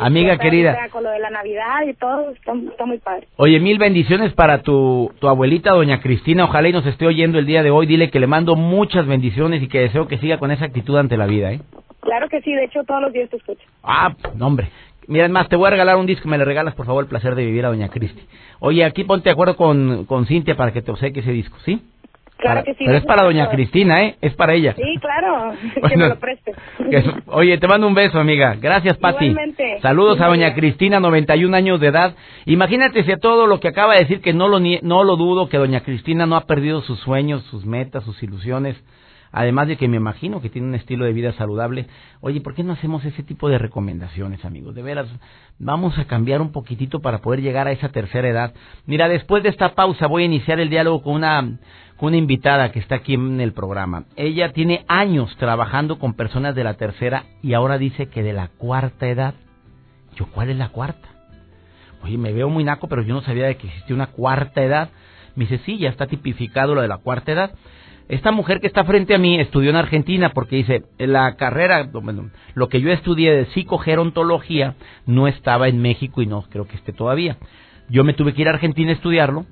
Amiga 0.00 0.38
querida. 0.38 0.88
Con 0.91 1.05
lo 1.05 1.11
de 1.11 1.19
la 1.19 1.31
Navidad 1.31 1.87
y 1.87 1.95
todo, 1.95 2.31
está, 2.31 2.55
muy 2.85 2.99
padre. 2.99 3.29
Oye, 3.37 3.61
mil 3.61 3.79
bendiciones 3.79 4.33
para 4.35 4.62
tu, 4.62 5.12
tu 5.19 5.29
abuelita, 5.29 5.73
doña 5.73 6.00
Cristina. 6.00 6.45
Ojalá 6.45 6.69
y 6.69 6.73
nos 6.73 6.87
esté 6.87 7.07
oyendo 7.07 7.38
el 7.38 7.47
día 7.47 7.62
de 7.62 7.71
hoy. 7.71 7.87
Dile 7.87 8.11
que 8.11 8.21
le 8.21 8.26
mando 8.26 8.57
muchas 8.57 9.07
bendiciones 9.07 9.62
y 9.62 9.69
que 9.69 9.81
deseo 9.81 10.09
que 10.09 10.19
siga 10.19 10.38
con 10.38 10.50
esa 10.50 10.67
actitud 10.67 10.97
ante 10.97 11.17
la 11.17 11.26
vida, 11.26 11.53
¿eh? 11.53 11.61
Claro 12.00 12.29
que 12.29 12.41
sí, 12.43 12.53
de 12.53 12.65
hecho 12.65 12.85
todos 12.85 13.03
los 13.03 13.12
días 13.12 13.29
te 13.31 13.37
escucho. 13.37 13.62
Ah, 13.83 14.15
no, 14.37 14.47
hombre. 14.47 14.69
Mira, 15.09 15.29
más, 15.29 15.49
te 15.49 15.57
voy 15.57 15.69
a 15.69 15.71
regalar 15.71 15.97
un 15.97 16.07
disco, 16.07 16.29
me 16.29 16.37
le 16.37 16.45
regalas 16.45 16.75
por 16.75 16.87
favor 16.87 17.05
el 17.05 17.09
placer 17.09 17.35
de 17.37 17.45
vivir 17.45 17.65
a 17.65 17.69
Doña 17.69 17.88
Cristi. 17.88 18.23
Oye, 18.59 18.85
aquí 18.85 19.05
ponte 19.05 19.29
de 19.29 19.33
acuerdo 19.33 19.57
con, 19.57 20.05
con 20.05 20.26
Cintia 20.26 20.57
para 20.57 20.73
que 20.73 20.83
te 20.83 20.91
obseque 20.91 21.21
ese 21.21 21.31
disco, 21.31 21.57
¿sí? 21.65 21.81
Claro 22.37 22.64
que 22.64 22.75
sí. 22.75 22.85
Pero 22.85 22.99
es 22.99 23.05
para 23.05 23.25
doña 23.25 23.49
Cristina, 23.49 24.02
¿eh? 24.05 24.16
Es 24.21 24.35
para 24.35 24.55
ella. 24.55 24.75
Sí, 24.75 24.99
claro. 25.00 25.55
que 25.88 25.97
me 25.97 26.09
lo 26.09 26.19
preste. 26.19 26.52
oye, 27.26 27.59
te 27.59 27.66
mando 27.66 27.87
un 27.87 27.95
beso, 27.95 28.19
amiga. 28.19 28.57
Gracias, 28.61 28.99
Pati. 28.99 29.35
Saludos 29.81 30.21
a 30.21 30.26
doña 30.26 30.55
Cristina, 30.55 31.00
91 31.00 31.57
años 31.57 31.81
de 31.81 31.88
edad. 31.88 32.14
Imagínate 32.45 33.05
si 33.05 33.12
a 33.12 33.19
todo 33.19 33.47
lo 33.47 33.59
que 33.61 33.69
acaba 33.69 33.95
de 33.95 34.00
decir, 34.00 34.21
que 34.21 34.33
no 34.33 34.49
lo, 34.49 34.61
no 34.61 35.05
lo 35.05 35.16
dudo, 35.16 35.49
que 35.49 35.57
doña 35.57 35.81
Cristina 35.81 36.26
no 36.26 36.37
ha 36.37 36.47
perdido 36.47 36.83
sus 36.83 37.00
sueños, 37.00 37.43
sus 37.45 37.64
metas, 37.64 38.05
sus 38.05 38.23
ilusiones. 38.23 38.76
Además 39.33 39.69
de 39.69 39.76
que 39.76 39.87
me 39.87 39.99
imagino 39.99 40.40
que 40.40 40.49
tiene 40.49 40.69
un 40.69 40.75
estilo 40.75 41.05
de 41.05 41.12
vida 41.12 41.33
saludable. 41.33 41.87
Oye, 42.21 42.40
¿por 42.40 42.55
qué 42.55 42.62
no 42.62 42.73
hacemos 42.73 43.05
ese 43.05 43.23
tipo 43.23 43.50
de 43.50 43.59
recomendaciones, 43.59 44.45
amigos? 44.45 44.75
De 44.75 44.83
veras, 44.83 45.09
vamos 45.59 45.99
a 45.99 46.07
cambiar 46.07 46.40
un 46.40 46.52
poquitito 46.52 47.00
para 47.00 47.19
poder 47.19 47.43
llegar 47.43 47.66
a 47.66 47.73
esa 47.73 47.90
tercera 47.90 48.28
edad. 48.28 48.55
Mira, 48.87 49.09
después 49.09 49.43
de 49.43 49.50
esta 49.50 49.75
pausa 49.75 50.07
voy 50.07 50.23
a 50.23 50.26
iniciar 50.26 50.59
el 50.59 50.71
diálogo 50.71 51.02
con 51.02 51.14
una 51.16 51.59
con 51.97 52.09
una 52.09 52.17
invitada 52.19 52.73
que 52.73 52.79
está 52.79 52.97
aquí 52.97 53.15
en 53.15 53.41
el 53.41 53.53
programa. 53.53 54.05
Ella 54.17 54.53
tiene 54.53 54.85
años 54.88 55.35
trabajando 55.38 55.99
con 55.99 56.15
personas 56.15 56.55
de 56.55 56.65
la 56.65 56.75
tercera 56.75 57.25
y 57.43 57.55
ahora 57.55 57.79
dice 57.79 58.07
que 58.07 58.23
de 58.23 58.33
la 58.33 58.49
cuarta 58.49 59.09
edad. 59.09 59.35
Yo, 60.15 60.26
¿cuál 60.26 60.50
es 60.50 60.57
la 60.57 60.69
cuarta? 60.69 61.09
Oye, 62.03 62.19
me 62.19 62.33
veo 62.33 62.49
muy 62.49 62.65
naco, 62.65 62.88
pero 62.88 63.03
yo 63.03 63.15
no 63.15 63.23
sabía 63.23 63.47
de 63.47 63.57
que 63.57 63.67
existía 63.67 63.97
una 63.97 64.09
cuarta 64.09 64.62
edad. 64.62 64.91
Me 65.35 65.47
dice, 65.47 65.61
sí, 65.65 65.79
ya 65.79 65.88
está 65.88 66.07
tipificado 66.07 66.75
lo 66.75 66.83
de 66.83 66.88
la 66.88 66.99
cuarta 66.99 67.33
edad. 67.33 67.55
Esta 68.09 68.31
mujer 68.31 68.61
que 68.61 68.69
está 68.69 68.85
frente 68.85 69.15
a 69.15 69.19
mí 69.19 69.41
estudió 69.41 69.71
en 69.71 69.76
Argentina 69.76 70.31
porque 70.33 70.57
dice, 70.57 70.85
la 70.99 71.35
carrera, 71.37 71.91
lo 72.55 72.69
que 72.69 72.81
yo 72.81 72.93
estudié 72.93 73.33
de 73.35 73.47
psicogerontología 73.47 74.76
no 75.07 75.26
estaba 75.26 75.67
en 75.67 75.83
México 75.83 76.23
y 76.23 76.26
no 76.26 76.43
creo 76.43 76.69
que 76.69 76.76
esté 76.76 76.93
todavía. 76.93 77.37
Yo 77.88 78.05
me 78.05 78.15
tuve 78.15 78.33
que 78.33 78.43
ir 78.43 78.49
a 78.49 78.53
Argentina 78.53 78.91
a 78.91 78.95
estudiarlo 78.95 79.47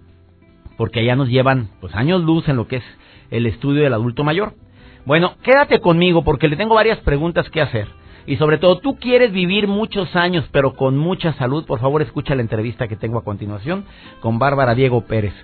porque 0.76 1.00
allá 1.00 1.16
nos 1.16 1.28
llevan 1.28 1.69
pues 1.81 1.95
años 1.95 2.23
luz 2.23 2.49
en 2.49 2.57
lo 2.57 2.66
que 2.66 2.76
es 2.76 2.85
el 3.31 3.47
estudio 3.47 3.83
del 3.83 3.95
adulto 3.95 4.25
mayor. 4.25 4.54
Bueno, 5.07 5.35
quédate 5.43 5.81
conmigo 5.81 6.25
porque 6.25 6.49
le 6.49 6.57
tengo 6.57 6.75
varias 6.75 6.99
preguntas 6.99 7.49
que 7.50 7.61
hacer. 7.61 7.88
Y 8.26 8.37
sobre 8.37 8.57
todo, 8.57 8.78
tú 8.78 8.97
quieres 8.99 9.33
vivir 9.33 9.69
muchos 9.69 10.16
años, 10.16 10.49
pero 10.50 10.75
con 10.75 10.97
mucha 10.97 11.35
salud. 11.35 11.66
Por 11.66 11.81
favor, 11.81 12.00
escucha 12.00 12.35
la 12.35 12.40
entrevista 12.40 12.88
que 12.88 12.97
tengo 12.97 13.19
a 13.19 13.25
continuación 13.25 13.85
con 14.21 14.38
Bárbara 14.38 14.75
Diego 14.75 15.02
Pérez. 15.02 15.35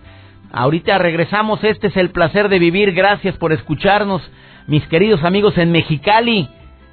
Ahorita 0.51 0.97
regresamos. 0.97 1.63
Este 1.63 1.89
es 1.89 1.97
el 1.97 2.11
placer 2.11 2.49
de 2.49 2.59
vivir. 2.59 2.93
Gracias 2.93 3.37
por 3.37 3.53
escucharnos, 3.53 4.23
mis 4.67 4.87
queridos 4.87 5.23
amigos 5.25 5.59
en 5.59 5.73
Mexicali. 5.73 6.49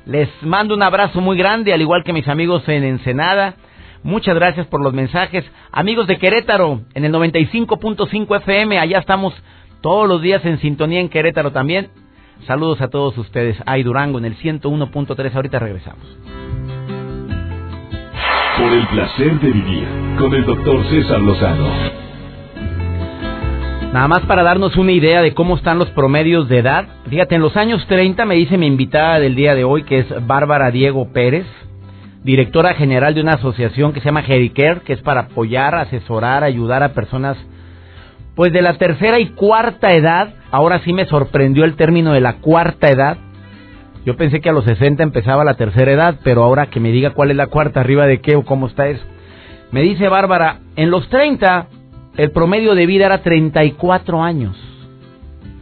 Les 0.05 0.29
mando 0.41 0.75
un 0.75 0.83
abrazo 0.83 1.21
muy 1.21 1.37
grande, 1.37 1.73
al 1.73 1.81
igual 1.81 2.03
que 2.03 2.13
mis 2.13 2.27
amigos 2.27 2.67
en 2.67 2.83
Ensenada. 2.83 3.55
Muchas 4.03 4.35
gracias 4.35 4.67
por 4.67 4.81
los 4.81 4.93
mensajes. 4.93 5.45
Amigos 5.71 6.07
de 6.07 6.17
Querétaro, 6.17 6.81
en 6.93 7.05
el 7.05 7.11
95.5 7.11 8.37
FM, 8.37 8.79
allá 8.79 8.99
estamos 8.99 9.33
todos 9.81 10.07
los 10.07 10.21
días 10.21 10.43
en 10.45 10.59
sintonía 10.59 10.99
en 10.99 11.09
Querétaro 11.09 11.51
también. 11.51 11.89
Saludos 12.45 12.81
a 12.81 12.89
todos 12.89 13.17
ustedes. 13.17 13.57
Ay, 13.65 13.83
Durango 13.83 14.19
en 14.19 14.25
el 14.25 14.37
101.3. 14.37 15.35
Ahorita 15.35 15.59
regresamos. 15.59 16.05
Por 18.57 18.73
el 18.73 18.87
placer 18.87 19.39
de 19.39 19.51
vivir 19.51 19.87
con 20.17 20.33
el 20.33 20.45
doctor 20.45 20.83
César 20.85 21.19
Lozano. 21.19 21.67
Nada 23.93 24.07
más 24.07 24.21
para 24.25 24.43
darnos 24.43 24.75
una 24.75 24.91
idea 24.91 25.21
de 25.21 25.33
cómo 25.33 25.55
están 25.55 25.79
los 25.79 25.89
promedios 25.91 26.49
de 26.49 26.59
edad. 26.59 26.87
Fíjate, 27.09 27.35
en 27.35 27.41
los 27.41 27.55
años 27.55 27.85
30 27.87 28.25
me 28.25 28.35
dice 28.35 28.57
mi 28.57 28.67
invitada 28.67 29.19
del 29.19 29.35
día 29.35 29.55
de 29.55 29.63
hoy, 29.63 29.83
que 29.83 29.99
es 29.99 30.27
Bárbara 30.27 30.71
Diego 30.71 31.11
Pérez 31.13 31.45
directora 32.27 32.73
general 32.73 33.15
de 33.15 33.21
una 33.21 33.35
asociación 33.35 33.93
que 33.93 34.01
se 34.01 34.07
llama 34.07 34.19
Hericare, 34.19 34.81
que 34.81 34.91
es 34.91 35.01
para 35.01 35.21
apoyar, 35.21 35.73
asesorar, 35.75 36.43
ayudar 36.43 36.83
a 36.83 36.91
personas 36.91 37.37
pues 38.35 38.51
de 38.51 38.61
la 38.61 38.77
tercera 38.77 39.17
y 39.17 39.27
cuarta 39.27 39.93
edad. 39.93 40.33
Ahora 40.51 40.81
sí 40.83 40.91
me 40.91 41.05
sorprendió 41.05 41.63
el 41.63 41.77
término 41.77 42.11
de 42.11 42.19
la 42.19 42.33
cuarta 42.33 42.89
edad. 42.89 43.17
Yo 44.05 44.17
pensé 44.17 44.41
que 44.41 44.49
a 44.49 44.51
los 44.51 44.65
60 44.65 45.03
empezaba 45.03 45.45
la 45.45 45.53
tercera 45.53 45.89
edad, 45.89 46.19
pero 46.21 46.43
ahora 46.43 46.65
que 46.65 46.81
me 46.81 46.91
diga 46.91 47.11
cuál 47.11 47.31
es 47.31 47.37
la 47.37 47.47
cuarta, 47.47 47.79
arriba 47.79 48.05
de 48.05 48.19
qué 48.19 48.35
o 48.35 48.43
cómo 48.43 48.67
está 48.67 48.89
eso. 48.89 49.05
Me 49.71 49.81
dice 49.81 50.09
Bárbara, 50.09 50.59
en 50.75 50.91
los 50.91 51.07
30 51.07 51.67
el 52.17 52.31
promedio 52.31 52.75
de 52.75 52.85
vida 52.87 53.05
era 53.05 53.19
34 53.19 54.21
años. 54.21 54.57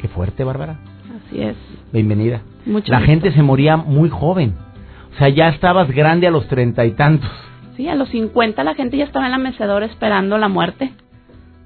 Qué 0.01 0.07
fuerte, 0.07 0.43
Bárbara. 0.43 0.79
Así 1.27 1.43
es. 1.43 1.55
Bienvenida. 1.93 2.41
la 2.87 3.01
gente 3.01 3.31
se 3.33 3.43
moría 3.43 3.77
muy 3.77 4.09
joven. 4.09 4.64
O 5.15 5.17
sea, 5.17 5.29
ya 5.29 5.47
estabas 5.49 5.89
grande 5.91 6.27
a 6.27 6.31
los 6.31 6.45
treinta 6.47 6.85
y 6.85 6.91
tantos. 6.91 7.29
Sí, 7.77 7.87
a 7.87 7.95
los 7.95 8.09
cincuenta 8.09 8.63
la 8.63 8.75
gente 8.75 8.97
ya 8.97 9.05
estaba 9.05 9.25
en 9.25 9.31
la 9.31 9.37
mecedora 9.37 9.85
esperando 9.85 10.37
la 10.37 10.49
muerte. 10.49 10.91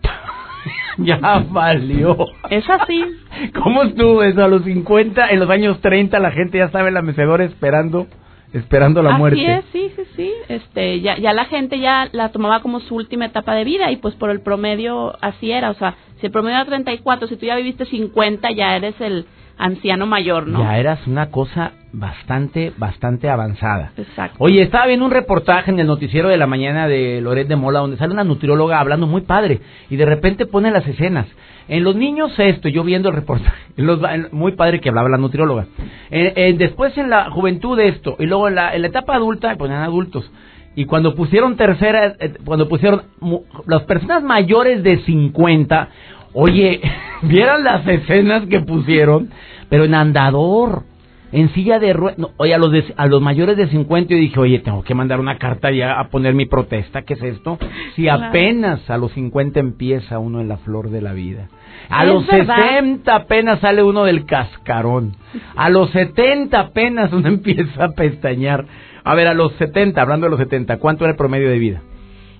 ya 1.00 1.18
valió. 1.50 2.16
Es 2.52 2.70
así. 2.70 3.04
¿Cómo 3.64 3.84
estuvo 3.84 4.22
eso? 4.22 4.44
A 4.44 4.48
los 4.48 4.64
cincuenta, 4.64 5.30
en 5.30 5.40
los 5.40 5.50
años 5.50 5.82
treinta 5.82 6.20
la 6.20 6.32
gente 6.32 6.60
ya 6.60 6.66
estaba 6.66 6.88
en 6.88 6.94
la 6.94 7.02
mecedora 7.02 7.44
esperando 7.44 8.08
esperando 8.54 9.04
la 9.04 9.18
muerte. 9.18 9.46
Así 9.48 9.80
es, 9.80 9.94
sí, 9.94 9.94
sí, 9.96 10.12
sí. 10.16 10.34
Este, 10.48 11.02
ya, 11.02 11.18
ya 11.18 11.34
la 11.34 11.46
gente 11.46 11.80
ya 11.80 12.10
la 12.12 12.30
tomaba 12.30 12.62
como 12.62 12.80
su 12.80 12.96
última 12.96 13.26
etapa 13.26 13.54
de 13.54 13.64
vida 13.64 13.92
y 13.92 13.98
pues 13.98 14.16
por 14.16 14.30
el 14.30 14.42
promedio 14.42 15.16
así 15.22 15.52
era. 15.52 15.70
O 15.70 15.76
sea, 15.76 15.96
si 16.20 16.28
el 16.28 16.32
promedio 16.32 16.58
era 16.58 16.66
34, 16.66 17.28
si 17.28 17.36
tú 17.36 17.46
ya 17.46 17.56
viviste 17.56 17.86
50, 17.86 18.52
ya 18.52 18.76
eres 18.76 19.00
el 19.02 19.26
anciano 19.60 20.08
mayor, 20.08 20.48
¿no? 20.48 20.64
Ya 20.64 20.80
eras 20.80 21.06
una 21.06 21.30
cosa 21.30 21.74
bastante, 21.94 22.72
bastante 22.78 23.30
avanzada. 23.30 23.92
Exacto. 23.98 24.38
Oye, 24.40 24.62
estaba 24.62 24.88
viendo 24.88 25.06
un 25.06 25.12
reportaje 25.12 25.70
en 25.70 25.80
el 25.80 25.86
noticiero 25.88 26.30
de 26.30 26.38
la 26.38 26.48
mañana 26.48 26.88
de 26.88 27.20
Loret 27.22 27.48
de 27.48 27.56
Mola 27.56 27.80
donde 27.80 27.98
sale 27.98 28.14
una 28.14 28.24
nutrióloga 28.24 28.80
hablando 28.80 29.06
muy 29.06 29.22
padre 29.22 29.60
y 29.90 29.96
de 29.98 30.06
repente 30.06 30.46
pone 30.46 30.72
las 30.72 30.88
escenas. 30.88 31.28
En 31.68 31.84
los 31.84 31.96
niños 31.96 32.32
esto, 32.40 32.68
yo 32.70 32.84
viendo 32.84 33.10
el 33.10 33.16
reportaje, 33.16 33.56
muy 34.32 34.54
padre 34.54 34.80
que 34.80 34.90
hablaba 34.90 35.10
la 35.10 35.18
nutrióloga. 35.18 35.66
después 36.10 36.98
en 36.98 37.10
la 37.10 37.30
juventud 37.30 37.80
esto 37.80 38.16
y 38.20 38.26
luego 38.26 38.48
en 38.48 38.56
la, 38.56 38.74
en 38.76 38.82
la 38.82 38.88
etapa 38.88 39.16
adulta 39.16 39.56
ponen 39.56 39.78
adultos. 39.78 40.32
Y 40.76 40.86
cuando 40.86 41.14
pusieron 41.16 41.58
tercera, 41.58 42.16
eh, 42.20 42.34
cuando 42.46 42.70
pusieron 42.70 43.02
mu- 43.20 43.42
las 43.68 43.84
personas 43.84 44.24
mayores 44.24 44.82
de 44.84 45.00
50, 45.04 45.90
oye, 46.34 46.82
vieran 47.24 47.64
las 47.64 47.86
escenas 47.88 48.46
que 48.48 48.60
pusieron, 48.62 49.30
pero 49.70 49.86
en 49.86 49.94
andador, 49.96 50.84
en 51.32 51.50
silla 51.54 51.78
de 51.80 51.94
ruedas. 51.94 52.18
No, 52.18 52.32
oye, 52.38 52.54
a 52.56 52.58
los, 52.58 52.72
de- 52.72 52.94
a 52.98 53.06
los 53.08 53.22
mayores 53.22 53.56
de 53.58 53.68
50 53.68 54.14
yo 54.14 54.20
dije, 54.20 54.40
oye, 54.40 54.60
tengo 54.60 54.84
que 54.84 54.96
mandar 54.96 55.20
una 55.20 55.38
carta 55.38 55.70
ya 55.72 56.00
a 56.00 56.10
poner 56.10 56.34
mi 56.34 56.46
protesta, 56.48 57.04
¿qué 57.04 57.14
es 57.14 57.22
esto? 57.24 57.58
Si 57.96 58.04
Claro. 58.04 58.26
apenas 58.26 58.90
a 58.90 58.98
los 58.98 59.12
50 59.14 59.60
empieza 59.60 60.18
uno 60.20 60.42
en 60.42 60.48
la 60.48 60.58
flor 60.58 60.90
de 60.90 61.02
la 61.02 61.14
vida. 61.14 61.48
A 61.90 62.04
los 62.06 62.26
verdad. 62.28 62.56
60 62.56 63.16
apenas 63.16 63.60
sale 63.60 63.82
uno 63.84 64.04
del 64.06 64.26
cascarón. 64.26 65.16
A 65.56 65.70
los 65.70 65.90
70 65.92 66.60
apenas 66.60 67.12
uno 67.14 67.28
empieza 67.30 67.86
a 67.86 67.90
pestañear. 67.90 68.66
A 69.04 69.16
ver, 69.16 69.28
a 69.28 69.34
los 69.34 69.54
70, 69.54 70.00
hablando 70.02 70.26
de 70.26 70.32
los 70.32 70.40
70, 70.40 70.78
¿cuánto 70.78 71.06
era 71.06 71.12
el 71.12 71.18
promedio 71.18 71.50
de 71.50 71.58
vida? 71.58 71.82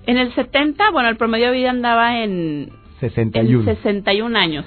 En 0.06 0.18
el 0.18 0.32
70, 0.34 0.90
bueno, 0.90 1.08
el 1.08 1.16
promedio 1.16 1.46
de 1.46 1.56
vida 1.56 1.70
andaba 1.70 2.22
en, 2.22 2.70
61. 3.00 3.60
en 3.70 3.76
61 3.76 4.36
años. 4.38 4.64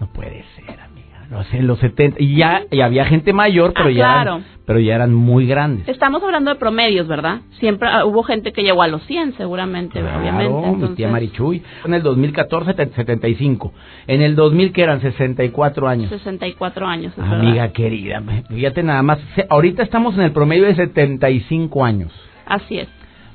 No 0.00 0.06
puede 0.12 0.44
ser, 0.56 0.80
amiga. 0.80 1.26
No 1.30 1.42
sé, 1.44 1.58
en 1.58 1.66
los 1.66 1.78
70. 1.80 2.16
Y 2.22 2.36
ya 2.36 2.62
y 2.70 2.80
había 2.80 3.04
gente 3.06 3.32
mayor, 3.32 3.72
pero, 3.74 3.88
Ah, 3.88 3.92
ya, 3.92 3.96
claro. 3.96 4.30
eran, 4.36 4.44
pero 4.66 4.78
ya 4.78 4.94
eran 4.94 5.12
muy 5.14 5.46
grandes. 5.46 5.88
Estamos 5.88 6.22
hablando 6.22 6.52
de 6.52 6.56
promedios, 6.60 7.08
¿verdad? 7.08 7.40
Siempre 7.58 7.88
ah, 7.90 8.04
hubo 8.04 8.22
gente 8.22 8.52
que 8.52 8.62
llegó 8.62 8.82
a 8.82 8.88
los 8.88 9.02
100, 9.06 9.34
seguramente, 9.36 9.98
Claro, 10.00 10.20
obviamente. 10.20 10.52
mi 10.56 10.64
Entonces, 10.74 10.96
tía 10.96 11.08
Marichuy. 11.08 11.62
En 11.84 11.94
el 11.94 12.02
2014, 12.02 12.74
te- 12.74 12.86
75. 12.94 13.72
En 14.06 14.22
el 14.22 14.36
2000, 14.36 14.72
que 14.72 14.82
eran 14.82 15.00
64 15.00 15.88
años. 15.88 16.10
64 16.10 16.86
años. 16.86 17.12
es 17.12 17.18
Amiga 17.18 17.62
verdad. 17.62 17.72
querida, 17.72 18.22
fíjate 18.48 18.82
nada 18.84 19.02
más. 19.02 19.18
Ahorita 19.48 19.82
estamos 19.82 20.14
en 20.14 20.20
el 20.22 20.32
promedio 20.32 20.64
de 20.66 20.74
75 20.76 21.84
años. 21.84 22.12
Así 22.46 22.78
es. 22.78 22.88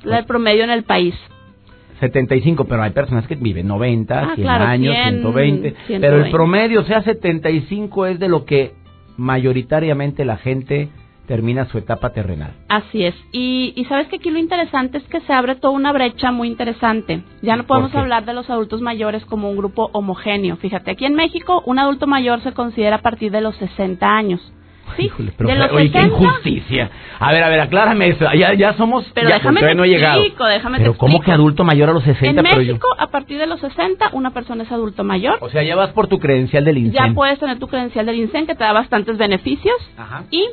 La 0.04 0.20
el 0.20 0.26
promedio 0.26 0.64
en 0.64 0.70
el 0.70 0.84
país. 0.84 1.16
75, 2.02 2.66
pero 2.66 2.84
hay 2.84 2.90
personas 2.92 3.26
que 3.28 3.36
viven 3.36 3.68
90, 3.68 4.20
Ah, 4.20 4.32
100 4.36 4.44
claro, 4.44 4.66
años, 4.66 4.94
100, 4.94 5.10
120, 5.22 5.70
Pero 5.72 5.78
120. 5.88 6.26
el 6.26 6.32
promedio, 6.32 6.84
sea, 6.84 7.02
75 7.04 8.08
es 8.08 8.20
de 8.20 8.28
lo 8.28 8.44
que 8.44 8.74
mayoritariamente 9.18 10.26
la 10.26 10.38
gente 10.38 10.90
termina 11.28 11.66
su 11.66 11.78
etapa 11.78 12.10
terrenal. 12.10 12.52
Así 12.68 13.06
es. 13.06 13.16
Y, 13.32 13.72
y 13.78 13.86
sabes 13.86 14.08
que 14.10 14.18
aquí 14.18 14.30
lo 14.32 14.40
interesante 14.40 14.98
es 14.98 15.04
que 15.06 15.22
se 15.22 15.32
abre 15.32 15.56
toda 15.56 15.74
una 15.74 15.94
brecha 15.94 16.32
muy 16.32 16.50
interesante. 16.50 17.22
Ya 17.42 17.56
no 17.56 17.64
¿Por 17.64 17.78
podemos 17.78 17.96
hablar 17.96 18.26
de 18.26 18.34
los 18.34 18.50
adultos 18.50 18.82
mayores 18.82 19.24
como 19.26 19.50
un 19.50 19.56
grupo 19.56 19.90
homogéneo. 19.94 20.58
Fíjate, 20.58 20.92
aquí 20.92 21.06
en 21.06 21.14
México 21.14 21.64
un 21.66 21.80
adulto 21.80 22.06
mayor 22.08 22.42
se 22.42 22.52
considera 22.52 22.98
a 22.98 23.02
partir 23.02 23.32
de 23.32 23.40
los 23.42 23.56
60 23.58 24.06
años. 24.06 24.42
Sí, 24.98 25.04
Híjole, 25.06 25.32
pero, 25.38 25.50
de 25.50 25.56
los 25.56 25.72
oye, 25.72 25.92
qué 25.92 26.02
60, 26.02 26.08
injusticia. 26.24 26.90
A 27.20 27.32
ver, 27.32 27.44
a 27.44 27.50
ver, 27.50 27.60
aclárame 27.62 28.10
eso. 28.10 28.26
Ya, 28.34 28.54
ya 28.54 28.74
somos. 28.74 29.06
Pero 29.14 29.30
ya, 29.30 29.36
déjame 29.36 29.62
no 29.76 29.84
te 29.84 29.90
llegado. 29.90 30.20
explico, 30.22 30.46
déjame 30.46 30.78
te 30.78 30.84
Pero 30.84 30.98
¿cómo 30.98 31.14
explico. 31.18 31.26
que 31.26 31.32
adulto 31.32 31.64
mayor 31.64 31.90
a 31.90 31.94
los 31.94 32.04
60? 32.04 32.40
En 32.42 32.46
pero 32.48 32.62
yo- 32.62 32.74
México, 32.74 32.88
a 32.98 33.08
partir 33.08 33.38
de 33.38 33.48
los 33.48 33.60
60, 33.60 34.10
una 34.14 34.32
persona 34.32 34.64
es 34.64 34.72
adulto 34.72 35.04
mayor. 35.04 35.38
O 35.42 35.50
sea, 35.50 35.64
ya 35.64 35.76
vas 35.76 35.92
por 35.92 36.08
tu 36.08 36.20
credencial 36.20 36.66
del 36.66 36.78
INSEN. 36.78 36.94
Ya 37.08 37.14
puedes 37.14 37.40
tener 37.40 37.60
tu 37.60 37.68
credencial 37.68 38.06
del 38.06 38.16
INSEN 38.16 38.48
que 38.48 38.56
te 38.56 38.64
da 38.64 38.74
bastantes 38.74 39.18
beneficios 39.18 39.76
Ajá. 39.98 40.24
y 40.32 40.46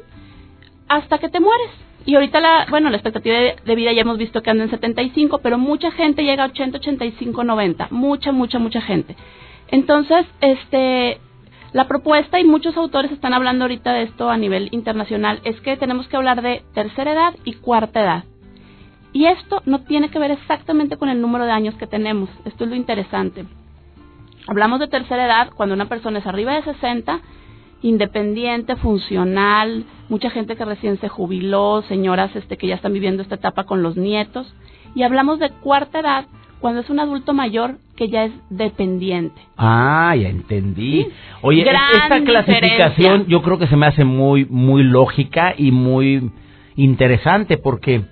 hasta 0.88 1.18
que 1.18 1.28
te 1.28 1.40
mueres. 1.40 1.71
Y 2.07 2.14
ahorita 2.14 2.40
la, 2.40 2.66
bueno, 2.71 2.88
la 2.88 2.97
expectativa 2.97 3.37
de, 3.37 3.57
de 3.64 3.75
vida 3.75 3.92
ya 3.92 4.00
hemos 4.02 4.16
visto 4.16 4.42
que 4.42 4.49
anda 4.50 4.64
en 4.64 4.71
75, 4.71 5.40
pero 5.42 5.59
mucha 5.59 5.90
gente 5.90 6.23
llega 6.25 6.45
a 6.45 6.47
80, 6.47 6.78
85, 6.78 7.45
90, 7.45 7.88
mucha, 7.90 8.33
mucha, 8.33 8.59
mucha 8.59 8.80
gente. 8.80 9.14
Entonces, 9.71 10.25
este, 10.40 11.18
la 11.73 11.87
propuesta 11.87 12.41
y 12.41 12.45
muchos 12.45 12.77
autores 12.77 13.13
están 13.13 13.35
hablando 13.35 13.65
ahorita 13.65 13.93
de 13.93 14.05
esto 14.05 14.31
a 14.31 14.39
nivel 14.39 14.69
internacional 14.73 15.41
es 15.45 15.61
que 15.61 15.77
tenemos 15.77 16.09
que 16.09 16.17
hablar 16.17 16.41
de 16.41 16.63
tercera 16.73 17.13
edad 17.13 17.35
y 17.45 17.55
cuarta 17.55 18.01
edad. 18.01 18.25
Y 19.13 19.27
esto 19.27 19.63
no 19.67 19.81
tiene 19.81 20.11
que 20.11 20.19
ver 20.19 20.31
exactamente 20.31 20.97
con 20.97 21.09
el 21.09 21.21
número 21.21 21.45
de 21.45 21.53
años 21.53 21.75
que 21.75 21.87
tenemos. 21.87 22.31
Esto 22.45 22.65
es 22.65 22.71
lo 22.71 22.77
interesante. 22.77 23.45
Hablamos 24.47 24.81
de 24.81 24.89
tercera 24.89 25.27
edad 25.27 25.50
cuando 25.54 25.75
una 25.75 25.89
persona 25.89 26.21
es 26.21 26.26
arriba 26.26 26.54
de 26.54 26.63
60, 26.63 27.21
independiente, 27.83 28.76
funcional, 28.76 29.85
mucha 30.09 30.31
gente 30.31 30.57
que 30.57 30.65
recién 30.65 30.99
se 31.00 31.09
jubiló, 31.09 31.83
señoras 31.83 32.35
este 32.35 32.57
que 32.57 32.67
ya 32.67 32.76
están 32.76 32.95
viviendo 32.95 33.23
esta 33.23 33.37
etapa 33.37 33.65
con 33.65 33.83
los 33.83 33.97
nietos, 33.97 34.52
y 34.95 35.02
hablamos 35.02 35.39
de 35.39 35.50
cuarta 35.50 36.00
edad 36.00 36.26
cuando 36.60 36.80
es 36.80 36.90
un 36.90 37.00
adulto 37.00 37.34
mayor 37.34 37.76
que 37.97 38.08
ya 38.08 38.25
es 38.25 38.32
dependiente. 38.50 39.40
Ah, 39.56 40.14
ya 40.16 40.28
entendí. 40.28 41.04
Sí. 41.04 41.08
Oye, 41.42 41.64
Gran 41.64 41.94
esta 41.94 42.21
clasificación 42.25 42.97
diferencia. 42.97 43.25
yo 43.28 43.42
creo 43.42 43.58
que 43.58 43.66
se 43.66 43.76
me 43.76 43.86
hace 43.86 44.04
muy, 44.04 44.44
muy 44.47 44.82
lógica 44.82 45.54
y 45.56 45.71
muy 45.71 46.30
interesante 46.76 47.56
porque 47.58 48.02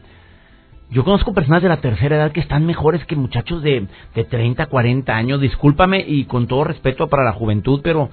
yo 0.90 1.04
conozco 1.04 1.34
personas 1.34 1.62
de 1.62 1.68
la 1.68 1.78
tercera 1.78 2.16
edad 2.16 2.32
que 2.32 2.40
están 2.40 2.64
mejores 2.64 3.04
que 3.06 3.16
muchachos 3.16 3.62
de, 3.62 3.86
de 4.14 4.24
30, 4.24 4.66
40 4.66 5.16
años. 5.16 5.40
Discúlpame 5.40 6.04
y 6.06 6.24
con 6.24 6.46
todo 6.46 6.64
respeto 6.64 7.08
para 7.08 7.24
la 7.24 7.32
juventud, 7.32 7.80
pero 7.82 8.10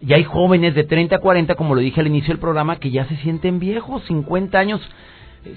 ya 0.00 0.16
hay 0.16 0.24
jóvenes 0.24 0.74
de 0.74 0.84
30, 0.84 1.18
40, 1.18 1.54
como 1.56 1.74
lo 1.74 1.80
dije 1.80 2.00
al 2.00 2.06
inicio 2.06 2.28
del 2.28 2.38
programa, 2.38 2.76
que 2.76 2.90
ya 2.90 3.06
se 3.06 3.16
sienten 3.16 3.58
viejos, 3.58 4.04
50 4.06 4.58
años. 4.58 4.80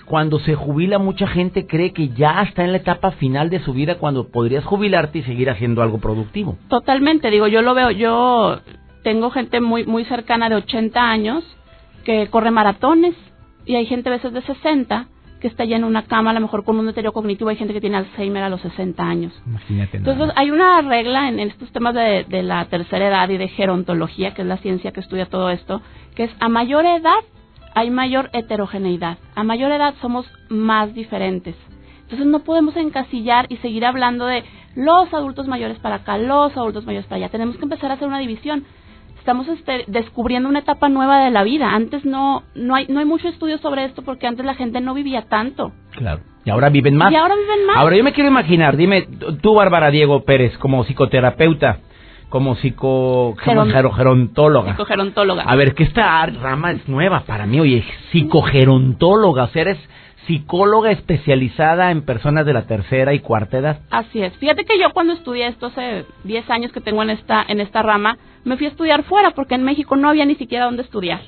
Cuando 0.06 0.40
se 0.40 0.56
jubila 0.56 0.98
mucha 0.98 1.28
gente 1.28 1.68
cree 1.68 1.94
que 1.94 2.10
ya 2.10 2.42
está 2.42 2.64
en 2.64 2.72
la 2.72 2.78
etapa 2.78 3.12
final 3.12 3.50
de 3.50 3.60
su 3.60 3.74
vida 3.74 3.96
cuando 3.96 4.30
podrías 4.30 4.66
jubilarte 4.66 5.20
y 5.20 5.24
seguir 5.24 5.50
haciendo 5.50 5.82
algo 5.82 6.00
productivo. 6.00 6.58
Totalmente, 6.70 7.30
digo, 7.30 7.48
yo 7.48 7.62
lo 7.62 7.74
veo, 7.76 7.92
yo 7.92 8.60
tengo 9.04 9.30
gente 9.30 9.62
muy 9.62 9.86
muy 9.86 10.06
cercana 10.06 10.50
de 10.50 10.56
80 10.56 11.00
años 11.00 11.44
que 12.04 12.28
corre 12.28 12.52
maratones 12.52 13.16
y 13.66 13.76
hay 13.76 13.86
gente 13.86 14.10
a 14.10 14.14
veces 14.14 14.34
de 14.34 14.42
60 14.42 15.08
que 15.40 15.48
está 15.48 15.66
ya 15.66 15.76
en 15.76 15.84
una 15.84 16.04
cama, 16.04 16.32
a 16.32 16.34
lo 16.34 16.40
mejor 16.40 16.64
con 16.64 16.80
un 16.80 16.88
deterioro 16.88 17.14
cognitivo, 17.14 17.50
hay 17.50 17.58
gente 17.58 17.74
que 17.74 17.82
tiene 17.82 17.98
Alzheimer 17.98 18.42
a 18.42 18.50
los 18.50 18.62
60 18.62 19.04
años. 19.04 19.34
Imagínate. 19.46 19.98
Entonces, 19.98 20.32
hay 20.36 20.50
una 20.50 20.82
regla 20.82 21.28
en, 21.28 21.40
en 21.40 21.50
estos 21.50 21.72
temas 21.72 21.94
de, 21.94 22.26
de 22.28 22.42
la 22.42 22.66
tercera 22.66 23.08
edad 23.08 23.30
y 23.30 23.38
de 23.38 23.50
gerontología, 23.50 24.34
que 24.34 24.42
es 24.42 24.48
la 24.48 24.58
ciencia 24.58 24.92
que 24.92 25.02
estudia 25.02 25.28
todo 25.28 25.52
esto, 25.52 25.82
que 26.16 26.24
es 26.24 26.32
a 26.40 26.50
mayor 26.50 26.86
edad 26.86 27.20
hay 27.76 27.92
mayor 27.92 28.30
heterogeneidad. 28.34 29.18
A 29.36 29.44
mayor 29.44 29.72
edad 29.72 29.94
somos 30.02 30.26
más 30.50 30.94
diferentes. 30.96 31.56
Entonces, 32.04 32.26
no 32.26 32.40
podemos 32.40 32.76
encasillar 32.78 33.48
y 33.50 33.58
seguir 33.58 33.86
hablando 33.86 34.26
de 34.26 34.44
los 34.76 35.14
adultos 35.14 35.48
mayores 35.48 35.78
para 35.80 35.96
acá, 35.96 36.18
los 36.18 36.56
adultos 36.56 36.86
mayores 36.86 37.06
para 37.08 37.18
allá. 37.18 37.30
Tenemos 37.30 37.58
que 37.58 37.64
empezar 37.64 37.92
a 37.92 37.96
hacer 37.96 38.08
una 38.08 38.20
división. 38.20 38.64
Estamos 39.20 39.48
este, 39.48 39.86
descubriendo 39.88 40.48
una 40.48 40.60
etapa 40.60 40.88
nueva 40.88 41.24
de 41.24 41.32
la 41.32 41.44
vida. 41.44 41.72
Antes 41.74 42.06
no, 42.06 42.44
no, 42.54 42.76
hay, 42.76 42.86
no 42.88 43.00
hay 43.00 43.06
mucho 43.06 43.28
estudio 43.28 43.58
sobre 43.58 43.86
esto 43.86 44.04
porque 44.04 44.28
antes 44.28 44.46
la 44.46 44.54
gente 44.54 44.82
no 44.82 44.94
vivía 44.94 45.24
tanto. 45.24 45.72
Claro. 45.92 46.22
Y 46.46 46.52
ahora 46.52 46.70
viven 46.70 46.96
más. 46.96 47.12
Y 47.12 47.16
ahora 47.16 47.36
viven 47.36 47.66
más. 47.66 47.78
Ahora 47.78 47.98
yo 47.98 48.04
me 48.04 48.14
quiero 48.14 48.30
imaginar, 48.30 48.78
dime, 48.78 49.08
tú 49.42 49.56
Bárbara 49.56 49.90
Diego 49.90 50.24
Pérez, 50.24 50.56
como 50.60 50.84
psicoterapeuta, 50.84 51.80
como 52.36 52.58
psico 52.58 53.34
Geron- 53.38 53.72
gerontóloga. 53.96 54.72
Psicogerontóloga. 54.72 55.44
A 55.44 55.56
ver, 55.56 55.74
que 55.74 55.84
esta 55.84 56.26
rama 56.26 56.72
es 56.72 56.86
nueva 56.86 57.22
para 57.22 57.46
mí, 57.46 57.62
oye, 57.62 57.82
psicogerontóloga, 58.12 59.46
o 59.46 59.48
sea, 59.48 59.62
eres 59.62 59.78
psicóloga 60.28 60.92
especializada 60.92 61.92
en 61.92 62.02
personas 62.02 62.46
de 62.46 62.52
la 62.52 62.64
tercera 62.64 63.14
y 63.14 63.20
cuarta 63.20 63.58
edad. 63.60 63.80
Así 63.90 64.22
es. 64.22 64.34
Fíjate 64.34 64.66
que 64.66 64.78
yo 64.78 64.90
cuando 64.92 65.14
estudié 65.14 65.48
esto 65.48 65.68
hace 65.68 66.04
10 66.26 66.50
años 66.50 66.74
que 66.74 66.82
tengo 66.82 67.02
en 67.04 67.12
esta 67.12 67.42
en 67.48 67.62
esta 67.62 67.82
rama, 67.82 68.18
me 68.44 68.58
fui 68.58 68.66
a 68.66 68.70
estudiar 68.70 69.04
fuera 69.04 69.32
porque 69.32 69.56
en 69.56 69.64
México 69.64 69.96
no 69.96 70.10
había 70.10 70.26
ni 70.26 70.36
siquiera 70.36 70.66
dónde 70.66 70.82
estudiar. 70.84 71.22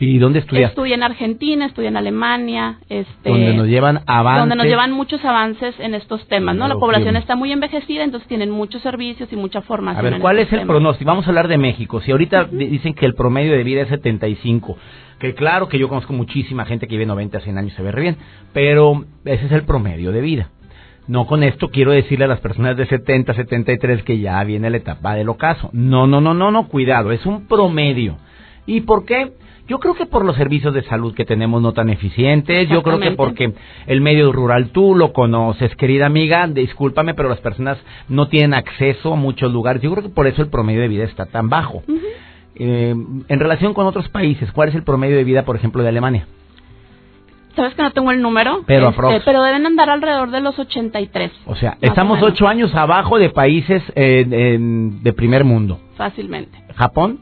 ¿Y 0.00 0.18
dónde 0.18 0.38
estudias? 0.38 0.70
Estudié 0.70 0.94
en 0.94 1.02
Argentina, 1.02 1.66
estudié 1.66 1.88
en 1.88 1.96
Alemania, 1.96 2.78
este 2.88 3.30
Donde 3.30 3.54
nos 3.54 3.66
llevan 3.66 4.00
avantes. 4.06 4.42
donde 4.42 4.54
nos 4.56 4.66
llevan 4.66 4.92
muchos 4.92 5.24
avances 5.24 5.74
en 5.80 5.94
estos 5.94 6.26
temas, 6.28 6.54
¿no? 6.54 6.68
La 6.68 6.76
población 6.76 7.16
está 7.16 7.34
muy 7.34 7.50
envejecida, 7.50 8.04
entonces 8.04 8.28
tienen 8.28 8.50
muchos 8.50 8.80
servicios 8.82 9.32
y 9.32 9.36
mucha 9.36 9.60
formación. 9.62 10.06
A 10.06 10.10
ver, 10.10 10.20
¿cuál 10.20 10.38
es 10.38 10.44
el 10.52 10.60
temas. 10.60 10.66
pronóstico? 10.66 11.08
Vamos 11.08 11.26
a 11.26 11.30
hablar 11.30 11.48
de 11.48 11.58
México. 11.58 12.00
Si 12.00 12.12
ahorita 12.12 12.44
di- 12.44 12.66
dicen 12.66 12.94
que 12.94 13.06
el 13.06 13.14
promedio 13.14 13.52
de 13.52 13.64
vida 13.64 13.82
es 13.82 13.88
75, 13.88 14.76
que 15.18 15.34
claro 15.34 15.68
que 15.68 15.78
yo 15.80 15.88
conozco 15.88 16.12
muchísima 16.12 16.64
gente 16.64 16.86
que 16.86 16.94
vive 16.94 17.06
90, 17.06 17.40
100 17.40 17.58
años 17.58 17.72
y 17.72 17.76
se 17.76 17.82
ve 17.82 17.90
re 17.90 18.02
bien, 18.02 18.16
pero 18.52 19.04
ese 19.24 19.46
es 19.46 19.52
el 19.52 19.64
promedio 19.64 20.12
de 20.12 20.20
vida. 20.20 20.50
No 21.08 21.26
con 21.26 21.42
esto 21.42 21.70
quiero 21.70 21.90
decirle 21.90 22.26
a 22.26 22.28
las 22.28 22.38
personas 22.40 22.76
de 22.76 22.86
70, 22.86 23.34
73 23.34 24.02
que 24.04 24.18
ya 24.20 24.44
viene 24.44 24.70
la 24.70 24.76
etapa 24.76 25.14
del 25.14 25.28
ocaso. 25.30 25.70
No, 25.72 26.06
no, 26.06 26.20
no, 26.20 26.34
no, 26.34 26.52
no, 26.52 26.68
cuidado, 26.68 27.10
es 27.10 27.26
un 27.26 27.48
promedio. 27.48 28.18
¿Y 28.66 28.82
por 28.82 29.04
qué? 29.06 29.32
Yo 29.68 29.78
creo 29.80 29.94
que 29.94 30.06
por 30.06 30.24
los 30.24 30.34
servicios 30.36 30.72
de 30.72 30.82
salud 30.84 31.14
que 31.14 31.26
tenemos 31.26 31.60
no 31.60 31.72
tan 31.74 31.90
eficientes, 31.90 32.68
yo 32.70 32.82
creo 32.82 32.98
que 32.98 33.10
porque 33.12 33.52
el 33.86 34.00
medio 34.00 34.32
rural 34.32 34.70
tú 34.70 34.94
lo 34.94 35.12
conoces, 35.12 35.76
querida 35.76 36.06
amiga, 36.06 36.46
discúlpame, 36.46 37.12
pero 37.14 37.28
las 37.28 37.40
personas 37.40 37.78
no 38.08 38.28
tienen 38.28 38.54
acceso 38.54 39.12
a 39.12 39.16
muchos 39.16 39.52
lugares. 39.52 39.82
Yo 39.82 39.90
creo 39.92 40.02
que 40.02 40.08
por 40.08 40.26
eso 40.26 40.40
el 40.40 40.48
promedio 40.48 40.80
de 40.80 40.88
vida 40.88 41.04
está 41.04 41.26
tan 41.26 41.48
bajo. 41.50 41.82
Eh, 42.54 42.94
en 43.28 43.38
relación 43.40 43.74
con 43.74 43.86
otros 43.86 44.08
países, 44.08 44.50
¿cuál 44.52 44.70
es 44.70 44.74
el 44.74 44.82
promedio 44.84 45.16
de 45.16 45.24
vida, 45.24 45.44
por 45.44 45.54
ejemplo, 45.56 45.82
de 45.82 45.90
Alemania? 45.90 46.26
Sabes 47.54 47.74
que 47.74 47.82
no 47.82 47.90
tengo 47.90 48.10
el 48.12 48.22
número, 48.22 48.62
Pero 48.66 48.88
Este, 48.90 49.20
pero 49.24 49.42
deben 49.42 49.66
andar 49.66 49.90
alrededor 49.90 50.30
de 50.30 50.40
los 50.40 50.56
83. 50.58 51.30
O 51.46 51.56
sea, 51.56 51.76
estamos 51.80 52.22
o 52.22 52.26
ocho 52.26 52.46
años 52.46 52.72
abajo 52.74 53.18
de 53.18 53.30
países 53.30 53.82
eh, 53.96 54.24
en- 54.30 55.02
de 55.02 55.12
primer 55.12 55.44
mundo. 55.44 55.80
fácilmente. 55.96 56.56
¿Japón? 56.76 57.18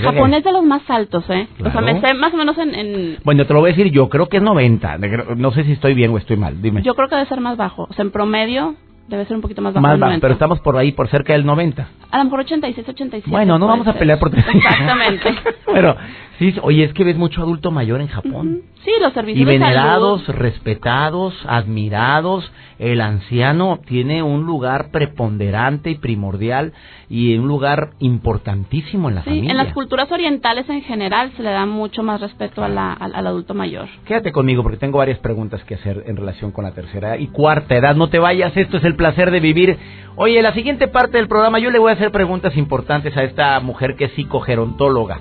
Japón 0.00 0.34
es 0.34 0.42
de 0.44 0.52
los 0.52 0.64
más 0.64 0.82
altos, 0.88 1.24
¿eh? 1.30 1.48
O 1.60 1.62
sea, 1.62 1.72
Claro. 1.72 1.86
me 1.86 2.00
sé 2.00 2.14
más 2.14 2.32
o 2.32 2.36
menos 2.36 2.56
en, 2.58 2.74
en- 2.74 3.18
Bueno, 3.24 3.46
te 3.46 3.52
lo 3.54 3.60
voy 3.60 3.70
a 3.70 3.74
decir, 3.74 3.92
yo 3.92 4.08
creo 4.08 4.28
que 4.28 4.38
es 4.38 4.42
90. 4.42 4.98
No 5.36 5.50
sé 5.52 5.64
si 5.64 5.72
estoy 5.72 5.94
bien 5.94 6.10
o 6.12 6.18
estoy 6.18 6.36
mal, 6.36 6.60
dime. 6.62 6.82
Yo 6.82 6.94
creo 6.94 7.08
que 7.08 7.16
debe 7.16 7.28
ser 7.28 7.40
más 7.40 7.56
bajo. 7.56 7.86
O 7.90 7.92
sea, 7.92 8.04
en 8.04 8.10
promedio 8.10 8.74
debe 9.08 9.24
ser 9.26 9.36
un 9.36 9.42
poquito 9.42 9.62
más 9.62 9.72
bajo. 9.74 9.82
Más 9.82 9.98
bajo, 9.98 10.10
90. 10.10 10.20
pero 10.24 10.32
estamos 10.34 10.60
por 10.60 10.76
ahí, 10.76 10.92
por 10.92 11.08
cerca 11.08 11.32
del 11.34 11.44
90. 11.46 11.88
A 12.10 12.18
lo 12.18 12.24
mejor 12.24 12.40
86, 12.40 12.88
87. 12.88 13.30
Bueno, 13.30 13.58
no 13.58 13.66
vamos 13.66 13.86
a 13.86 13.92
ser. 13.92 14.00
pelear 14.00 14.18
por 14.18 14.30
Exactamente. 14.36 15.34
pero 15.72 15.96
sí, 16.38 16.54
oye, 16.62 16.84
es 16.84 16.92
que 16.92 17.04
ves 17.04 17.16
mucho 17.16 17.42
adulto 17.42 17.70
mayor 17.70 18.00
en 18.00 18.08
Japón. 18.08 18.62
Sí, 18.84 18.92
los 19.00 19.12
servicios 19.14 19.42
Y 19.42 19.44
de 19.44 19.58
venerados, 19.58 20.22
salud. 20.26 20.38
respetados, 20.40 21.34
admirados. 21.48 22.50
El 22.78 23.00
anciano 23.00 23.80
tiene 23.86 24.22
un 24.22 24.44
lugar 24.44 24.90
preponderante 24.92 25.90
y 25.90 25.94
primordial 25.96 26.72
y 27.08 27.36
un 27.36 27.48
lugar 27.48 27.90
importantísimo 28.00 29.08
en 29.08 29.16
la 29.16 29.22
Sí, 29.22 29.30
familia. 29.30 29.50
en 29.50 29.56
las 29.56 29.72
culturas 29.72 30.12
orientales 30.12 30.68
en 30.68 30.82
general 30.82 31.32
se 31.36 31.42
le 31.42 31.50
da 31.50 31.66
mucho 31.66 32.02
más 32.02 32.20
respeto 32.20 32.62
a 32.62 32.68
la- 32.68 32.92
al, 32.92 33.14
al 33.14 33.26
adulto 33.26 33.54
mayor. 33.54 33.88
Quédate 34.06 34.30
conmigo 34.30 34.62
porque 34.62 34.78
tengo 34.78 34.98
varias 34.98 35.18
preguntas 35.18 35.64
que 35.64 35.74
hacer 35.74 36.04
en 36.06 36.16
relación 36.16 36.52
con 36.52 36.64
la 36.64 36.72
tercera 36.72 37.16
y 37.16 37.26
cuarta 37.28 37.74
edad. 37.74 37.96
No 37.96 38.08
te 38.08 38.18
vayas, 38.18 38.56
esto 38.56 38.76
es 38.76 38.84
el 38.84 38.94
placer 38.94 39.30
de 39.30 39.40
vivir. 39.40 39.78
Oye, 40.16 40.40
la 40.42 40.52
siguiente 40.54 40.86
parte 40.86 41.16
del 41.16 41.28
programa 41.28 41.58
yo 41.58 41.70
le 41.70 41.78
voy 41.78 41.90
a 41.90 41.94
hacer 41.94 42.12
preguntas 42.12 42.56
importantes 42.56 43.16
a 43.16 43.24
esta 43.24 43.58
mujer 43.60 43.96
que 43.96 44.04
es 44.04 44.12
psicogerontóloga. 44.12 45.18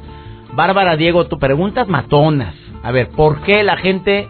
Bárbara 0.56 0.96
Diego, 0.96 1.28
tu 1.28 1.38
preguntas 1.38 1.88
matonas. 1.90 2.56
A 2.82 2.92
ver, 2.92 3.10
¿por 3.10 3.42
qué 3.42 3.62
la 3.62 3.76
gente 3.76 4.30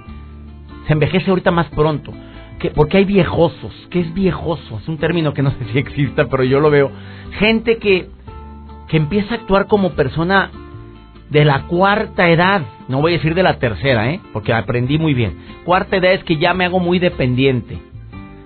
se 0.87 0.93
envejece 0.93 1.29
ahorita 1.29 1.51
más 1.51 1.67
pronto? 1.67 2.11
¿Qué, 2.57 2.71
¿Por 2.71 2.87
qué 2.87 2.97
hay 2.97 3.05
viejosos? 3.05 3.71
¿Qué 3.91 3.99
es 3.99 4.11
viejoso? 4.13 4.79
Es 4.79 4.87
un 4.87 4.97
término 4.97 5.33
que 5.33 5.43
no 5.43 5.51
sé 5.51 5.65
si 5.71 5.77
exista, 5.77 6.25
pero 6.25 6.43
yo 6.43 6.59
lo 6.59 6.71
veo. 6.71 6.89
Gente 7.37 7.77
que, 7.77 8.09
que 8.87 8.97
empieza 8.97 9.35
a 9.35 9.37
actuar 9.37 9.67
como 9.67 9.91
persona 9.91 10.49
de 11.29 11.45
la 11.45 11.67
cuarta 11.67 12.27
edad, 12.27 12.63
no 12.87 13.01
voy 13.01 13.13
a 13.13 13.17
decir 13.17 13.35
de 13.35 13.43
la 13.43 13.59
tercera, 13.59 14.09
¿eh? 14.09 14.19
porque 14.33 14.51
aprendí 14.51 14.97
muy 14.97 15.13
bien. 15.13 15.37
Cuarta 15.63 15.97
edad 15.97 16.13
es 16.13 16.23
que 16.23 16.37
ya 16.37 16.55
me 16.55 16.65
hago 16.65 16.79
muy 16.79 16.97
dependiente. 16.97 17.77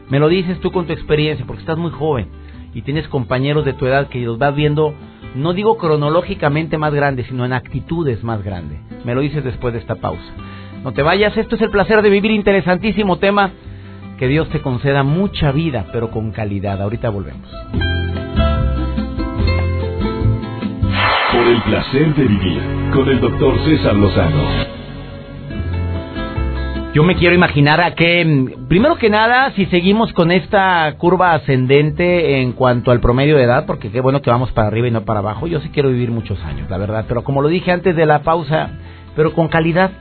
Me 0.09 0.19
lo 0.19 0.27
dices 0.27 0.59
tú 0.59 0.71
con 0.71 0.85
tu 0.85 0.91
experiencia, 0.91 1.45
porque 1.45 1.61
estás 1.61 1.77
muy 1.77 1.91
joven 1.91 2.27
y 2.73 2.81
tienes 2.81 3.07
compañeros 3.07 3.63
de 3.63 3.73
tu 3.73 3.85
edad 3.85 4.09
que 4.09 4.19
los 4.19 4.37
vas 4.37 4.53
viendo, 4.53 4.93
no 5.35 5.53
digo 5.53 5.77
cronológicamente 5.77 6.77
más 6.77 6.93
grandes, 6.93 7.27
sino 7.27 7.45
en 7.45 7.53
actitudes 7.53 8.23
más 8.23 8.43
grandes. 8.43 8.79
Me 9.05 9.13
lo 9.13 9.21
dices 9.21 9.43
después 9.43 9.73
de 9.73 9.79
esta 9.79 9.95
pausa. 9.95 10.33
No 10.83 10.93
te 10.93 11.01
vayas, 11.01 11.35
esto 11.37 11.55
es 11.55 11.61
el 11.61 11.69
placer 11.69 12.01
de 12.01 12.09
vivir, 12.09 12.31
interesantísimo 12.31 13.17
tema. 13.17 13.51
Que 14.17 14.27
Dios 14.27 14.49
te 14.49 14.61
conceda 14.61 15.03
mucha 15.03 15.51
vida, 15.51 15.87
pero 15.93 16.11
con 16.11 16.31
calidad. 16.31 16.81
Ahorita 16.81 17.09
volvemos. 17.09 17.49
Por 21.31 21.47
el 21.47 21.61
placer 21.61 22.15
de 22.15 22.23
vivir 22.25 22.61
con 22.93 23.07
el 23.07 23.21
doctor 23.21 23.57
César 23.65 23.95
Lozano. 23.95 24.43
Yo 26.93 27.03
me 27.03 27.15
quiero 27.15 27.35
imaginar 27.35 27.79
a 27.81 27.93
que, 27.93 28.25
mm, 28.25 28.67
primero 28.67 28.95
que 28.95 29.11
nada, 29.11 29.51
si 29.55 29.67
seguimos 29.67 30.11
con 30.13 30.31
esta 30.31 30.91
curva 30.97 31.33
ascendente 31.35 32.41
en 32.41 32.53
cuanto 32.53 32.89
al 32.89 32.99
promedio 32.99 33.37
de 33.37 33.43
edad, 33.43 33.65
porque 33.67 33.91
qué 33.91 34.01
bueno 34.01 34.21
que 34.23 34.31
vamos 34.31 34.51
para 34.53 34.69
arriba 34.69 34.87
y 34.87 34.91
no 34.91 35.05
para 35.05 35.19
abajo, 35.19 35.45
yo 35.45 35.59
sí 35.61 35.69
quiero 35.69 35.89
vivir 35.89 36.09
muchos 36.09 36.43
años, 36.43 36.67
la 36.69 36.79
verdad, 36.79 37.05
pero 37.07 37.23
como 37.23 37.43
lo 37.43 37.47
dije 37.47 37.71
antes 37.71 37.95
de 37.95 38.07
la 38.07 38.23
pausa, 38.23 38.71
pero 39.15 39.33
con 39.33 39.49
calidad, 39.49 39.91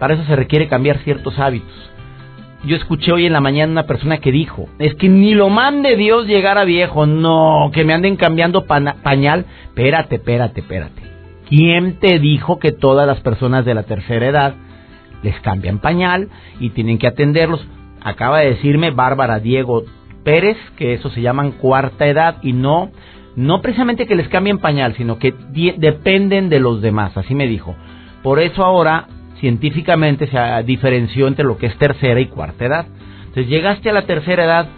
para 0.00 0.14
eso 0.14 0.24
se 0.24 0.34
requiere 0.34 0.66
cambiar 0.66 0.98
ciertos 0.98 1.38
hábitos. 1.38 1.90
Yo 2.64 2.76
escuché 2.76 3.12
hoy 3.12 3.26
en 3.26 3.32
la 3.32 3.40
mañana 3.40 3.70
una 3.72 3.86
persona 3.86 4.18
que 4.18 4.32
dijo, 4.32 4.68
es 4.80 4.96
que 4.96 5.08
ni 5.08 5.34
lo 5.34 5.48
mande 5.48 5.94
Dios 5.96 6.26
llegar 6.26 6.58
a 6.58 6.64
viejo, 6.64 7.06
no, 7.06 7.70
que 7.72 7.84
me 7.84 7.94
anden 7.94 8.16
cambiando 8.16 8.66
pana- 8.66 8.96
pañal, 9.02 9.46
espérate, 9.68 10.16
espérate, 10.16 10.60
espérate. 10.60 11.02
¿Quién 11.48 11.98
te 12.00 12.18
dijo 12.18 12.58
que 12.58 12.72
todas 12.72 13.06
las 13.06 13.20
personas 13.20 13.64
de 13.64 13.74
la 13.74 13.84
tercera 13.84 14.26
edad 14.26 14.54
les 15.22 15.38
cambian 15.40 15.78
pañal 15.78 16.28
y 16.58 16.70
tienen 16.70 16.98
que 16.98 17.06
atenderlos. 17.06 17.66
Acaba 18.02 18.40
de 18.40 18.50
decirme 18.50 18.90
Bárbara 18.90 19.40
Diego 19.40 19.84
Pérez 20.24 20.56
que 20.76 20.94
eso 20.94 21.10
se 21.10 21.20
llaman 21.20 21.52
cuarta 21.52 22.06
edad 22.06 22.36
y 22.42 22.52
no 22.52 22.90
no 23.36 23.62
precisamente 23.62 24.06
que 24.06 24.16
les 24.16 24.28
cambien 24.28 24.58
pañal, 24.58 24.94
sino 24.96 25.18
que 25.18 25.32
dependen 25.78 26.48
de 26.48 26.60
los 26.60 26.82
demás, 26.82 27.16
así 27.16 27.34
me 27.34 27.46
dijo. 27.46 27.76
Por 28.22 28.40
eso 28.40 28.64
ahora 28.64 29.06
científicamente 29.38 30.26
se 30.26 30.62
diferenció 30.64 31.26
entre 31.26 31.44
lo 31.44 31.56
que 31.56 31.66
es 31.66 31.76
tercera 31.78 32.20
y 32.20 32.26
cuarta 32.26 32.66
edad. 32.66 32.86
Entonces 33.20 33.48
llegaste 33.48 33.88
a 33.88 33.94
la 33.94 34.02
tercera 34.02 34.44
edad, 34.44 34.68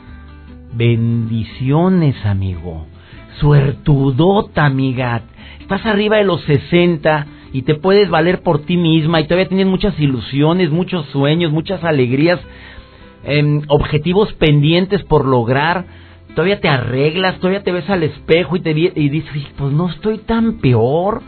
bendiciones, 0.75 2.15
amigo. 2.25 2.87
Suertudota, 3.41 4.67
amiga. 4.67 5.23
Estás 5.61 5.85
arriba 5.87 6.19
de 6.19 6.25
los 6.25 6.43
60 6.43 7.27
y 7.53 7.63
te 7.63 7.75
puedes 7.75 8.09
valer 8.09 8.43
por 8.43 8.63
ti 8.63 8.77
misma 8.77 9.21
y 9.21 9.25
todavía 9.25 9.49
tienes 9.49 9.67
muchas 9.67 9.99
ilusiones, 10.01 10.71
muchos 10.71 11.07
sueños, 11.07 11.53
muchas 11.53 11.85
alegrías, 11.85 12.41
em, 13.25 13.63
objetivos 13.69 14.33
pendientes 14.35 15.03
por 15.05 15.27
lograr. 15.27 15.85
Todavía 16.35 16.61
te 16.61 16.69
arreglas, 16.69 17.37
todavía 17.37 17.63
te 17.63 17.73
ves 17.73 17.89
al 17.91 18.03
espejo 18.03 18.57
y 18.57 18.61
te 18.61 18.71
y 18.71 19.09
dices, 19.11 19.31
"Uy, 19.35 19.47
pues 19.57 19.73
no 19.73 19.91
estoy 19.91 20.19
tan 20.19 20.59
peor. 20.59 21.23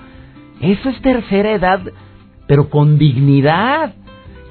Eso 0.61 0.89
es 0.89 1.01
tercera 1.03 1.53
edad, 1.53 1.81
pero 2.47 2.71
con 2.71 2.97
dignidad. 2.97 3.95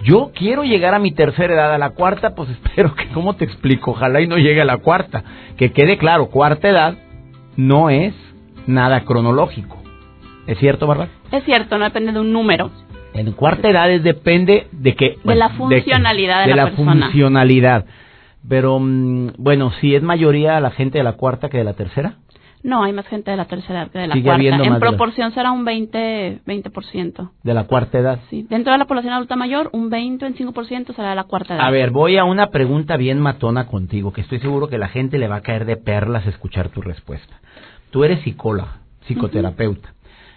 Yo 0.03 0.31
quiero 0.35 0.63
llegar 0.63 0.93
a 0.93 0.99
mi 0.99 1.11
tercera 1.11 1.53
edad, 1.53 1.73
a 1.73 1.77
la 1.77 1.91
cuarta, 1.91 2.35
pues 2.35 2.49
espero 2.63 2.93
que, 2.93 3.07
¿cómo 3.07 3.35
te 3.35 3.45
explico? 3.45 3.91
Ojalá 3.91 4.21
y 4.21 4.27
no 4.27 4.37
llegue 4.37 4.61
a 4.61 4.65
la 4.65 4.77
cuarta. 4.77 5.23
Que 5.57 5.71
quede 5.71 5.97
claro, 5.97 6.27
cuarta 6.27 6.69
edad 6.69 6.97
no 7.55 7.89
es 7.89 8.13
nada 8.67 9.05
cronológico. 9.05 9.77
¿Es 10.45 10.57
cierto, 10.59 10.87
Bárbara? 10.87 11.22
Es 11.33 11.43
cierto, 11.45 11.77
no 11.79 11.85
depende 11.85 12.11
de 12.11 12.19
un 12.19 12.31
número. 12.31 12.69
En 13.15 13.31
cuarta 13.33 13.69
edad 13.69 13.89
es 13.91 14.03
depende 14.03 14.67
de 14.71 14.95
que... 14.95 15.17
De 15.23 15.35
la 15.35 15.49
funcionalidad 15.49 16.45
de 16.45 16.55
la 16.55 16.65
persona. 16.67 17.05
funcionalidad. 17.07 17.85
Pero, 18.47 18.79
mm, 18.79 19.33
bueno, 19.37 19.71
si 19.81 19.95
es 19.95 20.03
mayoría 20.03 20.59
la 20.59 20.71
gente 20.71 20.99
de 20.99 21.03
la 21.03 21.13
cuarta 21.13 21.49
que 21.49 21.57
de 21.57 21.63
la 21.63 21.73
tercera. 21.73 22.15
No, 22.61 22.83
hay 22.83 22.93
más 22.93 23.07
gente 23.07 23.29
de 23.31 23.35
la 23.37 23.45
tercera 23.45 23.87
que 23.91 23.99
de 23.99 24.07
la 24.07 24.13
Sigue 24.13 24.25
cuarta. 24.25 24.43
En 24.43 24.61
de 24.61 24.69
la- 24.69 24.79
proporción 24.79 25.31
será 25.33 25.51
un 25.51 25.65
20, 25.65 26.39
20%. 26.45 27.31
De 27.43 27.53
la 27.53 27.63
cuarta 27.65 27.99
edad. 27.99 28.19
Sí. 28.29 28.45
Dentro 28.49 28.71
de 28.71 28.79
la 28.79 28.85
población 28.85 29.13
adulta 29.13 29.35
mayor, 29.35 29.69
un 29.73 29.89
20, 29.89 30.25
25% 30.25 30.93
será 30.95 31.09
de 31.09 31.15
la 31.15 31.23
cuarta 31.25 31.55
edad. 31.55 31.65
A 31.65 31.71
ver, 31.71 31.89
voy 31.91 32.17
a 32.17 32.23
una 32.25 32.47
pregunta 32.51 32.95
bien 32.95 33.19
matona 33.19 33.65
contigo, 33.67 34.13
que 34.13 34.21
estoy 34.21 34.39
seguro 34.39 34.67
que 34.69 34.77
la 34.77 34.87
gente 34.87 35.17
le 35.17 35.27
va 35.27 35.37
a 35.37 35.41
caer 35.41 35.65
de 35.65 35.77
perlas 35.77 36.25
escuchar 36.27 36.69
tu 36.69 36.81
respuesta. 36.81 37.39
Tú 37.91 38.03
eres 38.03 38.21
psicóloga, 38.21 38.77
psicoterapeuta. 39.07 39.93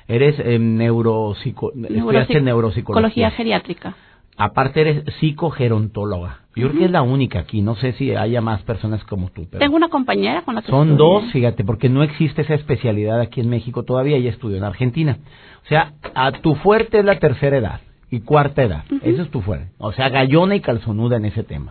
Eres 0.09 0.39
eh, 0.39 0.59
neuropsico, 0.59 1.73
estudiaste 1.73 1.95
Neuropsic- 2.35 2.43
neuropsicología. 2.43 3.09
Psicología 3.09 3.31
geriátrica. 3.33 3.97
Aparte 4.39 4.83
eres 4.83 5.05
psicogerontóloga. 5.19 6.41
Yo 6.55 6.69
creo 6.69 6.79
que 6.81 6.85
es 6.87 6.91
la 6.91 7.03
única 7.03 7.39
aquí. 7.41 7.63
No 7.63 7.75
sé 7.77 7.93
si 7.93 8.15
haya 8.15 8.41
más 8.41 8.63
personas 8.63 9.03
como 9.05 9.31
tú. 9.31 9.47
Pero 9.51 9.59
Tengo 9.61 9.77
una 9.77 9.89
compañera 9.89 10.43
con 10.43 10.55
la 10.55 10.63
que 10.63 10.69
son 10.69 10.91
estudié. 10.93 10.99
dos, 10.99 11.33
fíjate, 11.33 11.65
porque 11.65 11.89
no 11.89 12.03
existe 12.03 12.43
esa 12.43 12.55
especialidad 12.55 13.21
aquí 13.21 13.41
en 13.41 13.49
México 13.49 13.83
todavía. 13.85 14.17
Ella 14.17 14.31
estudió 14.31 14.57
en 14.59 14.65
Argentina. 14.65 15.19
O 15.65 15.69
sea, 15.69 15.95
a 16.15 16.33
tu 16.33 16.55
fuerte 16.57 16.99
es 16.99 17.05
la 17.05 17.19
tercera 17.19 17.57
edad 17.57 17.81
y 18.11 18.21
cuarta 18.21 18.63
edad. 18.63 18.85
Eso 19.03 19.23
es 19.23 19.31
tu 19.31 19.41
fuerte. 19.41 19.71
O 19.79 19.93
sea, 19.93 20.09
gallona 20.11 20.55
y 20.55 20.61
calzonuda 20.61 21.17
en 21.17 21.25
ese 21.27 21.43
tema. 21.43 21.71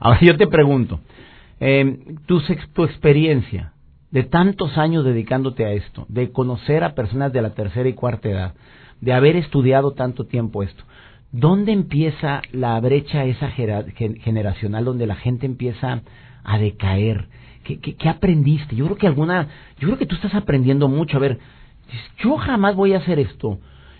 Ahora 0.00 0.20
yo 0.22 0.36
te 0.36 0.46
pregunto, 0.46 1.00
eh, 1.60 1.98
tu 2.26 2.82
experiencia 2.84 3.72
de 4.10 4.24
tantos 4.24 4.76
años 4.76 5.04
dedicándote 5.04 5.64
a 5.64 5.72
esto, 5.72 6.06
de 6.08 6.30
conocer 6.32 6.84
a 6.84 6.94
personas 6.94 7.32
de 7.32 7.42
la 7.42 7.50
tercera 7.50 7.88
y 7.88 7.94
cuarta 7.94 8.28
edad, 8.28 8.54
de 9.00 9.12
haber 9.12 9.36
estudiado 9.36 9.92
tanto 9.92 10.26
tiempo 10.26 10.62
esto, 10.62 10.84
¿dónde 11.32 11.72
empieza 11.72 12.42
la 12.52 12.78
brecha 12.80 13.24
esa 13.24 13.50
generacional 13.50 14.84
donde 14.84 15.06
la 15.06 15.14
gente 15.16 15.46
empieza 15.46 16.02
a 16.42 16.58
decaer? 16.58 17.28
¿Qué, 17.64 17.78
qué, 17.78 17.94
qué 17.94 18.08
aprendiste? 18.08 18.74
Yo 18.74 18.86
creo 18.86 18.96
que 18.96 19.06
alguna, 19.06 19.48
yo 19.78 19.88
creo 19.88 19.98
que 19.98 20.06
tú 20.06 20.16
estás 20.16 20.34
aprendiendo 20.34 20.88
mucho. 20.88 21.16
A 21.16 21.20
ver, 21.20 21.38
yo 22.18 22.36
jamás 22.36 22.74
voy 22.74 22.94
a 22.94 22.98
hacer 22.98 23.18
esto. 23.18 23.58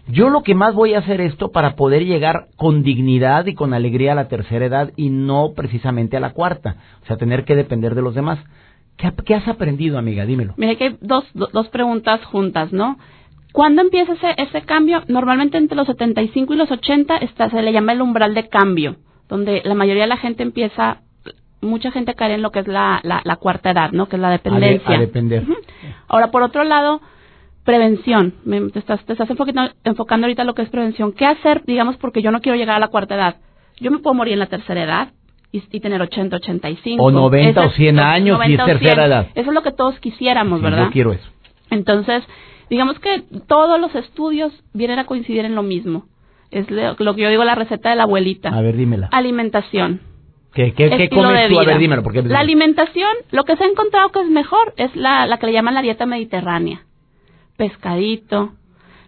Yo 0.08 0.28
lo 0.28 0.42
que 0.42 0.54
más 0.54 0.74
voy 0.74 0.94
a 0.94 0.98
hacer 1.00 1.20
esto 1.20 1.52
para 1.52 1.76
poder 1.76 2.04
llegar 2.04 2.48
con 2.56 2.82
dignidad 2.82 3.46
y 3.46 3.54
con 3.54 3.74
alegría 3.74 4.12
a 4.12 4.16
la 4.16 4.28
tercera 4.28 4.64
edad 4.66 4.92
y 4.96 5.10
no 5.10 5.52
precisamente 5.54 6.16
a 6.16 6.20
la 6.20 6.30
cuarta. 6.30 6.76
O 7.02 7.06
sea, 7.06 7.16
tener 7.16 7.44
que 7.44 7.54
depender 7.54 7.94
de 7.94 8.02
los 8.02 8.14
demás. 8.14 8.40
¿Qué, 9.24 9.34
has 9.34 9.48
aprendido, 9.48 9.98
amiga? 9.98 10.24
Dímelo. 10.26 10.54
Mira 10.56 10.74
que 10.76 10.84
hay 10.84 10.96
dos, 11.00 11.24
do- 11.34 11.48
dos 11.52 11.68
preguntas 11.68 12.24
juntas, 12.24 12.72
¿no? 12.72 12.98
¿Cuándo 13.52 13.82
empieza 13.82 14.12
ese, 14.12 14.34
ese 14.36 14.62
cambio? 14.62 15.02
Normalmente 15.08 15.58
entre 15.58 15.76
los 15.76 15.86
75 15.86 16.54
y 16.54 16.56
los 16.56 16.70
80 16.70 17.16
está, 17.18 17.50
se 17.50 17.62
le 17.62 17.72
llama 17.72 17.92
el 17.92 18.02
umbral 18.02 18.34
de 18.34 18.48
cambio, 18.48 18.96
donde 19.28 19.62
la 19.64 19.74
mayoría 19.74 20.02
de 20.04 20.08
la 20.08 20.16
gente 20.18 20.42
empieza, 20.42 21.02
mucha 21.60 21.90
gente 21.90 22.14
cae 22.14 22.34
en 22.34 22.42
lo 22.42 22.50
que 22.52 22.60
es 22.60 22.68
la, 22.68 23.00
la, 23.02 23.22
la 23.24 23.36
cuarta 23.36 23.70
edad, 23.70 23.90
¿no? 23.92 24.06
Que 24.08 24.16
es 24.16 24.22
la 24.22 24.28
A, 24.28 24.30
de- 24.32 24.36
dependencia. 24.38 24.96
a 24.96 25.00
depender. 25.00 25.44
Ahora, 26.08 26.30
por 26.30 26.42
otro 26.42 26.62
lado, 26.64 27.00
prevención. 27.64 28.34
Me- 28.44 28.70
te 28.70 28.78
estás, 28.78 29.04
te 29.04 29.12
estás 29.12 29.28
enfocando, 29.30 29.70
enfocando 29.84 30.26
ahorita 30.26 30.42
en 30.42 30.46
lo 30.46 30.54
que 30.54 30.62
es 30.62 30.70
prevención. 30.70 31.12
¿Qué 31.12 31.26
hacer, 31.26 31.64
digamos, 31.66 31.96
porque 31.96 32.22
yo 32.22 32.30
no 32.30 32.40
quiero 32.40 32.56
llegar 32.56 32.76
a 32.76 32.80
la 32.80 32.88
cuarta 32.88 33.14
edad? 33.14 33.36
Yo 33.80 33.90
me 33.90 33.98
puedo 33.98 34.14
morir 34.14 34.34
en 34.34 34.38
la 34.40 34.46
tercera 34.46 34.82
edad 34.84 35.08
y, 35.52 35.62
y 35.70 35.80
tener 35.80 36.00
80, 36.00 36.36
85. 36.36 37.02
O 37.02 37.10
90 37.10 37.60
o 37.60 37.64
Ese 37.64 37.76
100 37.76 37.98
años 37.98 38.38
y 38.46 38.52
es 38.52 38.58
90 38.58 38.62
o 38.62 38.66
tercera 38.66 38.94
100. 39.02 39.06
edad. 39.06 39.26
Eso 39.34 39.50
es 39.50 39.54
lo 39.54 39.62
que 39.62 39.72
todos 39.72 39.98
quisiéramos, 40.00 40.60
Sí, 40.60 40.64
¿verdad? 40.64 40.84
Yo 40.86 40.90
quiero 40.90 41.12
eso. 41.12 41.28
Entonces, 41.70 42.22
digamos 42.68 42.98
que 43.00 43.22
todos 43.46 43.80
los 43.80 43.94
estudios 43.94 44.52
vienen 44.72 44.98
a 44.98 45.06
coincidir 45.06 45.44
en 45.44 45.54
lo 45.54 45.62
mismo. 45.62 46.04
Es 46.50 46.68
lo 46.70 46.94
lo 46.98 47.14
que 47.14 47.22
yo 47.22 47.28
digo 47.30 47.44
la 47.44 47.54
receta 47.54 47.90
de 47.90 47.96
la 47.96 48.02
abuelita. 48.04 48.48
A 48.48 48.60
ver, 48.60 48.76
dímela. 48.76 49.08
Alimentación. 49.12 50.00
¿Qué, 50.52 50.72
qué, 50.74 50.90
qué 50.90 51.08
comes 51.08 51.42
de 51.42 51.48
tú? 51.48 51.60
A 51.60 51.64
ver, 51.64 51.78
dímelo. 51.78 52.02
Porque... 52.02 52.22
La 52.22 52.40
alimentación, 52.40 53.08
lo 53.30 53.44
que 53.44 53.56
se 53.56 53.62
ha 53.62 53.68
encontrado 53.68 54.10
que 54.10 54.20
es 54.20 54.28
mejor 54.28 54.74
es 54.76 54.94
la, 54.96 55.26
la 55.26 55.38
que 55.38 55.46
le 55.46 55.52
llaman 55.52 55.74
la 55.74 55.82
dieta 55.82 56.06
mediterránea. 56.06 56.80
Pescadito, 57.56 58.54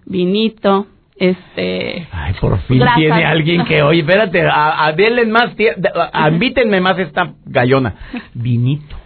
vinito, 0.05 0.87
este... 1.31 2.09
Ay, 2.11 2.35
por 2.41 2.59
fin 2.63 2.79
Grasas. 2.81 2.97
tiene 2.97 3.25
alguien 3.25 3.65
que, 3.65 3.83
oye, 3.83 4.01
espérate, 4.01 4.47
a, 4.47 4.87
a 4.87 4.93
denle 4.93 5.25
más, 5.27 5.51
a- 6.13 6.29
invítenme 6.31 6.81
más 6.81 6.99
esta 6.99 7.35
gallona. 7.45 7.95
Vinito. 8.35 8.97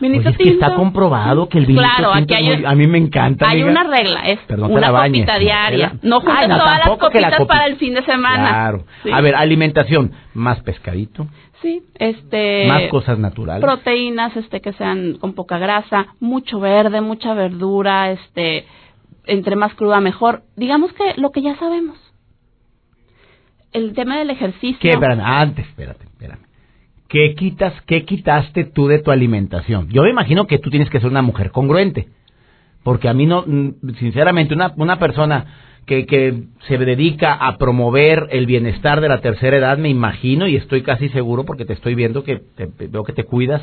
Vinito 0.00 0.20
Oye, 0.28 0.30
es 0.30 0.36
que 0.36 0.44
tinto. 0.44 0.64
está 0.66 0.76
comprobado 0.76 1.48
que 1.48 1.58
el 1.58 1.66
vinito 1.66 1.84
Claro, 1.84 2.12
tinto 2.14 2.34
aquí 2.34 2.44
hay 2.44 2.56
muy- 2.56 2.64
a 2.66 2.74
mí 2.74 2.86
me 2.88 2.98
encanta. 2.98 3.48
Hay 3.48 3.62
amiga. 3.62 3.70
una 3.82 3.96
regla, 3.96 4.20
es 4.26 4.40
te 4.48 4.54
una 4.54 4.90
bañes, 4.90 5.22
copita 5.26 5.38
diaria. 5.38 5.92
No 6.02 6.20
juntes 6.20 6.38
Ay, 6.40 6.48
no, 6.48 6.58
todas 6.58 6.78
las 6.78 6.88
que 6.88 6.90
la 6.90 6.98
copitas 6.98 7.38
copi- 7.38 7.46
para 7.46 7.66
el 7.66 7.76
fin 7.76 7.94
de 7.94 8.02
semana. 8.04 8.48
Claro. 8.48 8.84
Sí. 9.04 9.10
A 9.12 9.20
ver, 9.20 9.34
alimentación, 9.36 10.10
más 10.34 10.60
pescadito, 10.62 11.28
Sí, 11.62 11.80
este... 12.00 12.66
más 12.66 12.82
cosas 12.90 13.20
naturales. 13.20 13.62
proteínas 13.62 14.36
este 14.36 14.60
que 14.60 14.72
sean 14.72 15.18
con 15.20 15.34
poca 15.34 15.58
grasa, 15.58 16.06
mucho 16.18 16.58
verde, 16.58 17.00
mucha 17.00 17.32
verdura, 17.34 18.10
este 18.10 18.66
entre 19.26 19.56
más 19.56 19.74
cruda 19.74 20.00
mejor. 20.00 20.42
Digamos 20.56 20.92
que 20.92 21.14
lo 21.20 21.30
que 21.30 21.42
ya 21.42 21.56
sabemos. 21.56 21.98
El 23.72 23.94
tema 23.94 24.18
del 24.18 24.30
ejercicio. 24.30 24.78
¿Qué? 24.80 24.90
Espérame, 24.90 25.20
antes, 25.24 25.66
espérate. 25.66 26.06
¿Qué 27.08 27.34
quitas, 27.34 27.74
qué 27.86 28.06
quitaste 28.06 28.64
tú 28.64 28.86
de 28.88 28.98
tu 28.98 29.10
alimentación? 29.10 29.88
Yo 29.90 30.02
me 30.02 30.08
imagino 30.08 30.46
que 30.46 30.58
tú 30.58 30.70
tienes 30.70 30.88
que 30.88 30.98
ser 30.98 31.10
una 31.10 31.20
mujer 31.20 31.50
congruente. 31.50 32.08
Porque 32.82 33.06
a 33.06 33.12
mí 33.12 33.26
no, 33.26 33.44
sinceramente, 33.98 34.54
una, 34.54 34.72
una 34.76 34.98
persona 34.98 35.44
que, 35.84 36.06
que 36.06 36.44
se 36.66 36.78
dedica 36.78 37.34
a 37.34 37.58
promover 37.58 38.28
el 38.30 38.46
bienestar 38.46 39.02
de 39.02 39.10
la 39.10 39.20
tercera 39.20 39.58
edad, 39.58 39.76
me 39.76 39.90
imagino, 39.90 40.48
y 40.48 40.56
estoy 40.56 40.82
casi 40.82 41.10
seguro 41.10 41.44
porque 41.44 41.66
te 41.66 41.74
estoy 41.74 41.94
viendo 41.94 42.24
que 42.24 42.36
te- 42.56 42.70
veo 42.88 43.04
que 43.04 43.12
te 43.12 43.24
cuidas. 43.24 43.60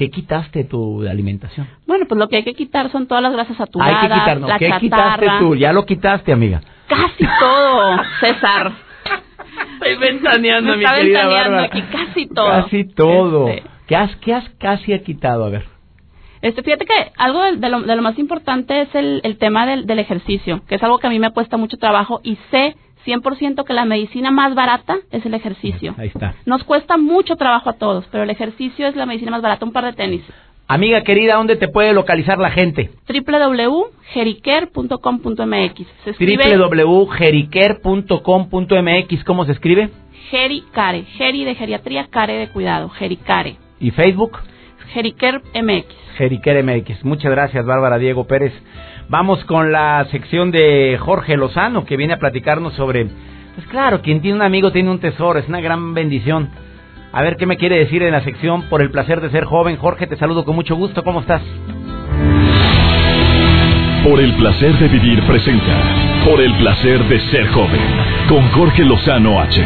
¿Qué 0.00 0.08
quitaste 0.08 0.64
tu 0.64 1.06
alimentación? 1.06 1.68
Bueno, 1.86 2.06
pues 2.08 2.18
lo 2.18 2.26
que 2.30 2.36
hay 2.36 2.42
que 2.42 2.54
quitar 2.54 2.90
son 2.90 3.06
todas 3.06 3.22
las 3.22 3.34
grasas 3.34 3.54
saturadas, 3.58 4.02
Hay 4.02 4.08
que 4.08 4.14
quitar, 4.14 4.40
¿no? 4.40 4.48
la 4.48 4.58
¿Qué 4.58 4.68
chatarra, 4.70 4.80
quitaste 4.80 5.26
tú? 5.40 5.54
Ya 5.56 5.74
lo 5.74 5.84
quitaste, 5.84 6.32
amiga. 6.32 6.62
Casi 6.88 7.26
todo, 7.38 7.98
César. 8.20 8.72
Estoy 9.74 9.96
ventaneando, 9.98 10.74
Me 10.74 10.84
está 10.84 10.94
ventaneando 10.94 11.58
aquí 11.58 11.82
casi 11.82 12.26
todo. 12.28 12.48
Casi 12.48 12.84
todo. 12.84 13.48
Este, 13.48 13.68
¿Qué, 13.86 13.94
has, 13.96 14.16
¿Qué 14.16 14.32
has 14.32 14.48
casi 14.58 14.98
quitado? 15.00 15.44
A 15.44 15.50
ver. 15.50 15.66
Este, 16.40 16.62
fíjate 16.62 16.86
que 16.86 17.12
algo 17.18 17.42
de, 17.42 17.56
de 17.58 17.68
lo, 17.68 17.82
de 17.82 17.94
lo 17.94 18.00
más 18.00 18.18
importante 18.18 18.80
es 18.80 18.94
el, 18.94 19.20
el 19.22 19.36
tema 19.36 19.66
del, 19.66 19.84
del 19.84 19.98
ejercicio, 19.98 20.62
que 20.66 20.76
es 20.76 20.82
algo 20.82 20.98
que 20.98 21.08
a 21.08 21.10
mí 21.10 21.18
me 21.18 21.30
cuesta 21.30 21.58
mucho 21.58 21.76
trabajo 21.76 22.22
y 22.22 22.38
sé 22.50 22.74
100% 23.06 23.64
que 23.64 23.72
la 23.72 23.84
medicina 23.84 24.30
más 24.30 24.54
barata 24.54 24.98
es 25.10 25.26
el 25.26 25.34
ejercicio. 25.34 25.94
Ahí 25.98 26.06
está. 26.08 26.34
Nos 26.46 26.64
cuesta 26.64 26.96
mucho 26.96 27.36
trabajo 27.36 27.70
a 27.70 27.74
todos, 27.74 28.06
pero 28.10 28.24
el 28.24 28.30
ejercicio 28.30 28.86
es 28.86 28.96
la 28.96 29.06
medicina 29.06 29.30
más 29.30 29.42
barata, 29.42 29.64
un 29.64 29.72
par 29.72 29.84
de 29.84 29.92
tenis. 29.92 30.22
Amiga 30.68 31.02
querida, 31.02 31.34
¿dónde 31.34 31.56
te 31.56 31.66
puede 31.66 31.92
localizar 31.92 32.38
la 32.38 32.50
gente? 32.50 32.90
escribe 36.10 36.56
www.gericare.com.mx. 36.56 39.24
¿Cómo 39.24 39.44
se 39.46 39.52
escribe? 39.52 39.90
Gericare, 40.30 41.02
Geri 41.16 41.44
de 41.44 41.56
geriatría, 41.56 42.06
Care 42.08 42.34
de 42.34 42.48
cuidado, 42.50 42.88
Gericare, 42.90 43.56
¿Y 43.80 43.90
Facebook? 43.90 44.38
Gericare 44.92 45.40
MX. 45.60 45.86
MX. 46.62 47.04
Muchas 47.04 47.32
gracias, 47.32 47.66
Bárbara 47.66 47.98
Diego 47.98 48.28
Pérez. 48.28 48.52
Vamos 49.10 49.44
con 49.44 49.72
la 49.72 50.06
sección 50.12 50.52
de 50.52 50.96
Jorge 51.00 51.36
Lozano, 51.36 51.84
que 51.84 51.96
viene 51.96 52.12
a 52.12 52.20
platicarnos 52.20 52.74
sobre... 52.74 53.08
Pues 53.56 53.66
claro, 53.66 54.02
quien 54.02 54.20
tiene 54.20 54.36
un 54.36 54.42
amigo 54.42 54.70
tiene 54.70 54.88
un 54.88 55.00
tesoro, 55.00 55.36
es 55.40 55.48
una 55.48 55.60
gran 55.60 55.94
bendición. 55.94 56.48
A 57.10 57.20
ver 57.20 57.34
qué 57.36 57.44
me 57.44 57.56
quiere 57.56 57.76
decir 57.76 58.04
en 58.04 58.12
la 58.12 58.22
sección 58.22 58.62
por 58.68 58.82
el 58.82 58.92
placer 58.92 59.20
de 59.20 59.30
ser 59.30 59.46
joven. 59.46 59.78
Jorge, 59.78 60.06
te 60.06 60.16
saludo 60.16 60.44
con 60.44 60.54
mucho 60.54 60.76
gusto. 60.76 61.02
¿Cómo 61.02 61.22
estás? 61.22 61.42
Por 64.04 64.20
el 64.20 64.32
placer 64.34 64.78
de 64.78 64.86
vivir 64.86 65.20
presenta. 65.24 66.24
Por 66.24 66.40
el 66.40 66.54
placer 66.58 67.02
de 67.08 67.18
ser 67.32 67.48
joven. 67.48 67.80
Con 68.28 68.48
Jorge 68.52 68.84
Lozano 68.84 69.40
H. 69.40 69.60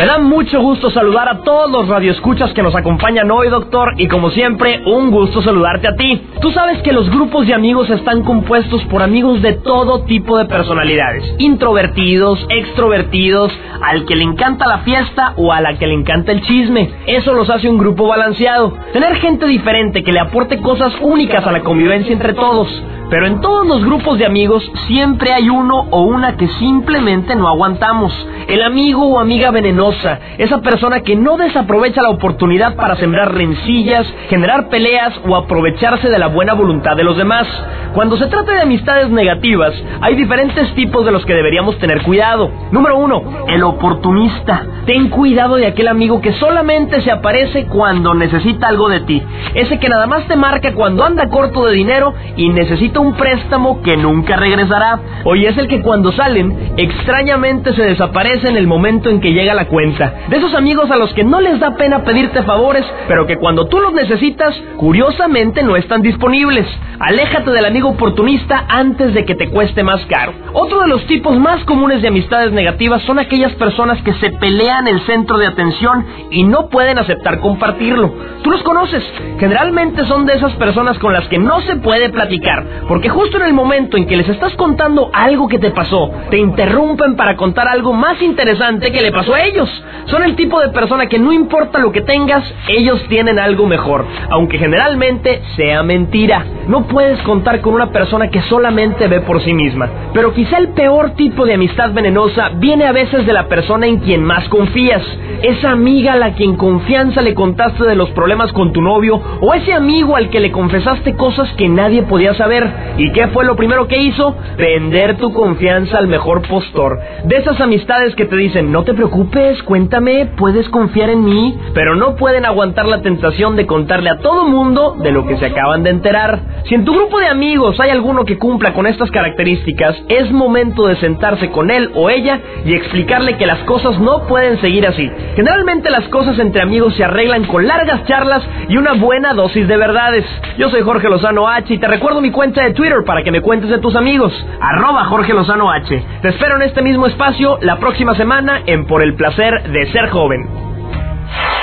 Me 0.00 0.06
da 0.06 0.16
mucho 0.16 0.62
gusto 0.62 0.90
saludar 0.90 1.28
a 1.28 1.42
todos 1.42 1.70
los 1.70 1.86
radioescuchas 1.86 2.54
que 2.54 2.62
nos 2.62 2.74
acompañan 2.74 3.30
hoy, 3.30 3.50
doctor, 3.50 3.92
y 3.98 4.08
como 4.08 4.30
siempre, 4.30 4.80
un 4.86 5.10
gusto 5.10 5.42
saludarte 5.42 5.88
a 5.88 5.94
ti. 5.94 6.22
Tú 6.40 6.50
sabes 6.52 6.80
que 6.80 6.94
los 6.94 7.10
grupos 7.10 7.46
de 7.46 7.52
amigos 7.52 7.90
están 7.90 8.22
compuestos 8.22 8.82
por 8.86 9.02
amigos 9.02 9.42
de 9.42 9.52
todo 9.52 10.04
tipo 10.04 10.38
de 10.38 10.46
personalidades, 10.46 11.34
introvertidos, 11.36 12.38
extrovertidos, 12.48 13.52
al 13.82 14.06
que 14.06 14.16
le 14.16 14.24
encanta 14.24 14.66
la 14.66 14.78
fiesta 14.78 15.34
o 15.36 15.52
a 15.52 15.60
la 15.60 15.76
que 15.76 15.86
le 15.86 15.92
encanta 15.92 16.32
el 16.32 16.40
chisme. 16.44 16.90
Eso 17.06 17.34
los 17.34 17.50
hace 17.50 17.68
un 17.68 17.76
grupo 17.76 18.06
balanceado. 18.06 18.72
Tener 18.94 19.16
gente 19.16 19.44
diferente 19.44 20.02
que 20.02 20.12
le 20.12 20.20
aporte 20.20 20.62
cosas 20.62 20.94
únicas 21.02 21.46
a 21.46 21.52
la 21.52 21.60
convivencia 21.60 22.14
entre 22.14 22.32
todos. 22.32 22.68
Pero 23.10 23.26
en 23.26 23.40
todos 23.40 23.66
los 23.66 23.84
grupos 23.84 24.18
de 24.18 24.26
amigos 24.26 24.62
siempre 24.86 25.32
hay 25.32 25.50
uno 25.50 25.88
o 25.90 26.02
una 26.02 26.36
que 26.36 26.46
simplemente 26.46 27.34
no 27.34 27.48
aguantamos. 27.48 28.12
El 28.46 28.62
amigo 28.62 29.04
o 29.04 29.18
amiga 29.18 29.50
venenosa, 29.50 30.20
esa 30.38 30.60
persona 30.60 31.00
que 31.00 31.16
no 31.16 31.36
desaprovecha 31.36 32.02
la 32.02 32.10
oportunidad 32.10 32.76
para 32.76 32.94
sembrar 32.96 33.34
rencillas, 33.34 34.06
generar 34.28 34.68
peleas 34.68 35.20
o 35.26 35.34
aprovecharse 35.34 36.08
de 36.08 36.18
la 36.18 36.28
buena 36.28 36.54
voluntad 36.54 36.96
de 36.96 37.02
los 37.02 37.16
demás. 37.16 37.48
Cuando 37.94 38.16
se 38.16 38.28
trata 38.28 38.52
de 38.52 38.60
amistades 38.60 39.10
negativas, 39.10 39.74
hay 40.00 40.14
diferentes 40.14 40.72
tipos 40.74 41.04
de 41.04 41.10
los 41.10 41.26
que 41.26 41.34
deberíamos 41.34 41.78
tener 41.78 42.02
cuidado. 42.02 42.48
Número 42.70 42.96
uno, 42.96 43.22
el 43.48 43.64
oportunista. 43.64 44.64
Ten 44.86 45.08
cuidado 45.08 45.56
de 45.56 45.66
aquel 45.66 45.88
amigo 45.88 46.20
que 46.20 46.32
solamente 46.34 47.00
se 47.00 47.10
aparece 47.10 47.66
cuando 47.66 48.14
necesita 48.14 48.68
algo 48.68 48.88
de 48.88 49.00
ti. 49.00 49.22
Ese 49.54 49.80
que 49.80 49.88
nada 49.88 50.06
más 50.06 50.26
te 50.28 50.36
marca 50.36 50.72
cuando 50.74 51.04
anda 51.04 51.28
corto 51.28 51.66
de 51.66 51.74
dinero 51.74 52.14
y 52.36 52.48
necesita 52.50 52.99
un 53.00 53.14
préstamo 53.14 53.82
que 53.82 53.96
nunca 53.96 54.36
regresará. 54.36 55.00
Hoy 55.24 55.46
es 55.46 55.56
el 55.56 55.68
que 55.68 55.82
cuando 55.82 56.12
salen, 56.12 56.74
extrañamente 56.76 57.74
se 57.74 57.82
desaparece 57.82 58.48
en 58.48 58.56
el 58.56 58.66
momento 58.66 59.10
en 59.10 59.20
que 59.20 59.32
llega 59.32 59.54
la 59.54 59.66
cuenta. 59.66 60.14
De 60.28 60.36
esos 60.36 60.54
amigos 60.54 60.90
a 60.90 60.96
los 60.96 61.12
que 61.14 61.24
no 61.24 61.40
les 61.40 61.58
da 61.58 61.76
pena 61.76 62.04
pedirte 62.04 62.42
favores, 62.42 62.84
pero 63.08 63.26
que 63.26 63.36
cuando 63.36 63.66
tú 63.66 63.80
los 63.80 63.92
necesitas, 63.92 64.54
curiosamente 64.76 65.62
no 65.62 65.76
están 65.76 66.02
disponibles. 66.02 66.66
Aléjate 66.98 67.50
del 67.50 67.64
amigo 67.64 67.88
oportunista 67.88 68.64
antes 68.68 69.14
de 69.14 69.24
que 69.24 69.34
te 69.34 69.48
cueste 69.48 69.82
más 69.82 70.04
caro. 70.06 70.32
Otro 70.52 70.80
de 70.80 70.88
los 70.88 71.06
tipos 71.06 71.38
más 71.38 71.64
comunes 71.64 72.02
de 72.02 72.08
amistades 72.08 72.52
negativas 72.52 73.02
son 73.02 73.18
aquellas 73.18 73.52
personas 73.54 74.02
que 74.02 74.12
se 74.14 74.30
pelean 74.32 74.86
el 74.86 75.00
centro 75.06 75.38
de 75.38 75.46
atención 75.46 76.04
y 76.30 76.44
no 76.44 76.68
pueden 76.68 76.98
aceptar 76.98 77.40
compartirlo. 77.40 78.12
Tú 78.42 78.50
los 78.50 78.62
conoces. 78.62 79.02
Generalmente 79.38 80.04
son 80.04 80.26
de 80.26 80.34
esas 80.34 80.52
personas 80.54 80.98
con 80.98 81.12
las 81.12 81.26
que 81.28 81.38
no 81.38 81.60
se 81.62 81.76
puede 81.76 82.10
platicar, 82.10 82.64
porque 82.90 83.08
justo 83.08 83.36
en 83.36 83.44
el 83.44 83.52
momento 83.54 83.96
en 83.96 84.04
que 84.04 84.16
les 84.16 84.28
estás 84.28 84.52
contando 84.56 85.10
algo 85.12 85.46
que 85.46 85.60
te 85.60 85.70
pasó, 85.70 86.10
te 86.28 86.38
interrumpen 86.38 87.14
para 87.14 87.36
contar 87.36 87.68
algo 87.68 87.92
más 87.92 88.20
interesante 88.20 88.90
que 88.90 89.00
le 89.00 89.12
pasó 89.12 89.32
a 89.32 89.44
ellos. 89.44 89.68
Son 90.06 90.24
el 90.24 90.34
tipo 90.34 90.60
de 90.60 90.70
persona 90.70 91.06
que 91.06 91.20
no 91.20 91.32
importa 91.32 91.78
lo 91.78 91.92
que 91.92 92.00
tengas, 92.00 92.42
ellos 92.66 93.00
tienen 93.08 93.38
algo 93.38 93.68
mejor, 93.68 94.04
aunque 94.30 94.58
generalmente 94.58 95.40
sea 95.54 95.84
mentira. 95.84 96.44
No 96.66 96.88
puedes 96.88 97.20
contar 97.22 97.60
con 97.60 97.74
una 97.74 97.92
persona 97.92 98.28
que 98.28 98.42
solamente 98.42 99.06
ve 99.06 99.20
por 99.20 99.40
sí 99.40 99.54
misma. 99.54 99.88
Pero 100.12 100.34
quizá 100.34 100.58
el 100.58 100.70
peor 100.70 101.10
tipo 101.10 101.46
de 101.46 101.54
amistad 101.54 101.92
venenosa 101.92 102.50
viene 102.56 102.86
a 102.86 102.92
veces 102.92 103.24
de 103.24 103.32
la 103.32 103.46
persona 103.46 103.86
en 103.86 103.98
quien 103.98 104.24
más 104.24 104.48
confías. 104.48 105.02
Esa 105.42 105.70
amiga 105.70 106.14
a 106.14 106.16
la 106.16 106.34
que 106.34 106.42
en 106.42 106.56
confianza 106.56 107.22
le 107.22 107.34
contaste 107.34 107.84
de 107.84 107.94
los 107.94 108.10
problemas 108.10 108.52
con 108.52 108.72
tu 108.72 108.82
novio 108.82 109.22
o 109.40 109.54
ese 109.54 109.72
amigo 109.72 110.16
al 110.16 110.28
que 110.28 110.40
le 110.40 110.50
confesaste 110.50 111.14
cosas 111.14 111.48
que 111.56 111.68
nadie 111.68 112.02
podía 112.02 112.34
saber. 112.34 112.69
¿Y 112.98 113.12
qué 113.12 113.28
fue 113.28 113.44
lo 113.44 113.56
primero 113.56 113.86
que 113.88 113.98
hizo? 113.98 114.36
Vender 114.56 115.16
tu 115.16 115.32
confianza 115.32 115.98
al 115.98 116.06
mejor 116.06 116.46
postor. 116.48 117.00
De 117.24 117.36
esas 117.36 117.60
amistades 117.60 118.14
que 118.14 118.26
te 118.26 118.36
dicen, 118.36 118.70
no 118.72 118.84
te 118.84 118.94
preocupes, 118.94 119.62
cuéntame, 119.62 120.26
puedes 120.36 120.68
confiar 120.68 121.10
en 121.10 121.24
mí, 121.24 121.58
pero 121.74 121.94
no 121.94 122.16
pueden 122.16 122.44
aguantar 122.44 122.86
la 122.86 123.02
tentación 123.02 123.56
de 123.56 123.66
contarle 123.66 124.10
a 124.10 124.18
todo 124.18 124.46
mundo 124.46 124.96
de 125.00 125.12
lo 125.12 125.26
que 125.26 125.38
se 125.38 125.46
acaban 125.46 125.82
de 125.82 125.90
enterar. 125.90 126.40
Si 126.64 126.74
en 126.74 126.84
tu 126.84 126.92
grupo 126.92 127.18
de 127.18 127.28
amigos 127.28 127.78
hay 127.80 127.90
alguno 127.90 128.24
que 128.24 128.38
cumpla 128.38 128.72
con 128.72 128.86
estas 128.86 129.10
características, 129.10 129.96
es 130.08 130.30
momento 130.30 130.86
de 130.86 130.96
sentarse 130.96 131.50
con 131.50 131.70
él 131.70 131.90
o 131.94 132.10
ella 132.10 132.40
y 132.64 132.74
explicarle 132.74 133.36
que 133.36 133.46
las 133.46 133.58
cosas 133.60 133.98
no 133.98 134.26
pueden 134.26 134.60
seguir 134.60 134.86
así. 134.86 135.10
Generalmente 135.36 135.90
las 135.90 136.06
cosas 136.08 136.38
entre 136.38 136.62
amigos 136.62 136.94
se 136.94 137.04
arreglan 137.04 137.44
con 137.44 137.66
largas 137.66 138.04
charlas 138.04 138.42
y 138.68 138.76
una 138.76 138.94
buena 138.94 139.34
dosis 139.34 139.66
de 139.66 139.76
verdades. 139.76 140.24
Yo 140.58 140.70
soy 140.70 140.82
Jorge 140.82 141.08
Lozano 141.08 141.48
H 141.48 141.74
y 141.74 141.78
te 141.78 141.88
recuerdo 141.88 142.20
mi 142.20 142.30
cuenta 142.30 142.62
de 142.62 142.72
Twitter 142.72 143.02
para 143.04 143.22
que 143.22 143.32
me 143.32 143.40
cuentes 143.40 143.70
de 143.70 143.78
tus 143.78 143.96
amigos. 143.96 144.32
Arroba 144.60 145.04
Jorge 145.06 145.32
Lozano 145.32 145.70
H. 145.70 146.04
Te 146.22 146.28
espero 146.28 146.56
en 146.56 146.62
este 146.62 146.82
mismo 146.82 147.06
espacio 147.06 147.58
la 147.62 147.76
próxima 147.76 148.14
semana 148.14 148.62
en 148.66 148.86
Por 148.86 149.02
el 149.02 149.14
Placer 149.14 149.70
de 149.70 149.90
Ser 149.92 150.08
Joven. 150.10 150.40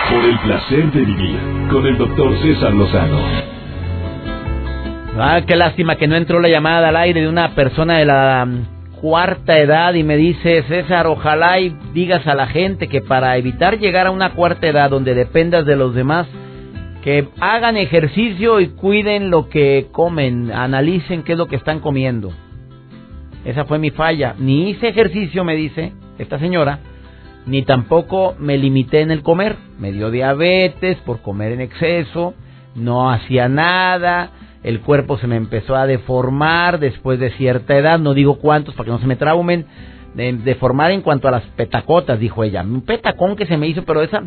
Por 0.09 0.23
el 0.23 0.39
placer 0.39 0.91
de 0.91 1.01
vivir. 1.01 1.39
Con 1.69 1.85
el 1.85 1.97
doctor 1.97 2.33
César 2.41 2.73
Lozano. 2.73 3.56
Ah, 5.19 5.41
qué 5.47 5.55
lástima 5.55 5.95
que 5.95 6.07
no 6.07 6.15
entró 6.15 6.39
la 6.39 6.47
llamada 6.47 6.89
al 6.89 6.95
aire 6.95 7.21
de 7.21 7.27
una 7.27 7.55
persona 7.55 7.97
de 7.97 8.05
la 8.05 8.45
mm, 8.45 8.99
cuarta 9.01 9.57
edad 9.57 9.95
y 9.95 10.03
me 10.03 10.15
dice, 10.15 10.63
César, 10.67 11.07
ojalá 11.07 11.59
y 11.59 11.75
digas 11.91 12.27
a 12.27 12.35
la 12.35 12.45
gente 12.45 12.87
que 12.87 13.01
para 13.01 13.35
evitar 13.35 13.79
llegar 13.79 14.05
a 14.05 14.11
una 14.11 14.33
cuarta 14.33 14.67
edad 14.67 14.91
donde 14.91 15.15
dependas 15.15 15.65
de 15.65 15.75
los 15.75 15.95
demás, 15.95 16.27
que 17.03 17.29
hagan 17.39 17.77
ejercicio 17.77 18.59
y 18.59 18.67
cuiden 18.67 19.31
lo 19.31 19.49
que 19.49 19.87
comen, 19.91 20.51
analicen 20.51 21.23
qué 21.23 21.31
es 21.31 21.37
lo 21.39 21.47
que 21.47 21.55
están 21.55 21.79
comiendo. 21.79 22.31
Esa 23.43 23.65
fue 23.65 23.79
mi 23.79 23.89
falla. 23.89 24.35
Ni 24.37 24.69
hice 24.69 24.89
ejercicio, 24.89 25.43
me 25.43 25.55
dice 25.55 25.93
esta 26.19 26.37
señora, 26.37 26.79
ni 27.47 27.63
tampoco 27.63 28.35
me 28.37 28.55
limité 28.55 29.01
en 29.01 29.09
el 29.09 29.23
comer. 29.23 29.55
Me 29.79 29.91
dio 29.91 30.11
diabetes 30.11 30.97
por 30.97 31.23
comer 31.23 31.53
en 31.53 31.61
exceso, 31.61 32.35
no 32.75 33.09
hacía 33.09 33.49
nada, 33.49 34.31
el 34.63 34.81
cuerpo 34.81 35.17
se 35.17 35.27
me 35.27 35.35
empezó 35.35 35.75
a 35.75 35.87
deformar 35.87 36.79
después 36.79 37.19
de 37.19 37.31
cierta 37.31 37.77
edad, 37.77 37.99
no 37.99 38.13
digo 38.13 38.39
cuántos 38.39 38.75
para 38.75 38.85
que 38.85 38.91
no 38.91 38.99
se 38.99 39.07
me 39.07 39.15
traumen, 39.15 39.65
de, 40.13 40.33
deformar 40.33 40.91
en 40.91 41.01
cuanto 41.01 41.27
a 41.27 41.31
las 41.31 41.43
petacotas, 41.55 42.19
dijo 42.19 42.43
ella. 42.43 42.61
Un 42.63 42.81
petacón 42.81 43.35
que 43.35 43.45
se 43.45 43.57
me 43.57 43.67
hizo, 43.67 43.83
pero 43.83 44.01
esa, 44.01 44.23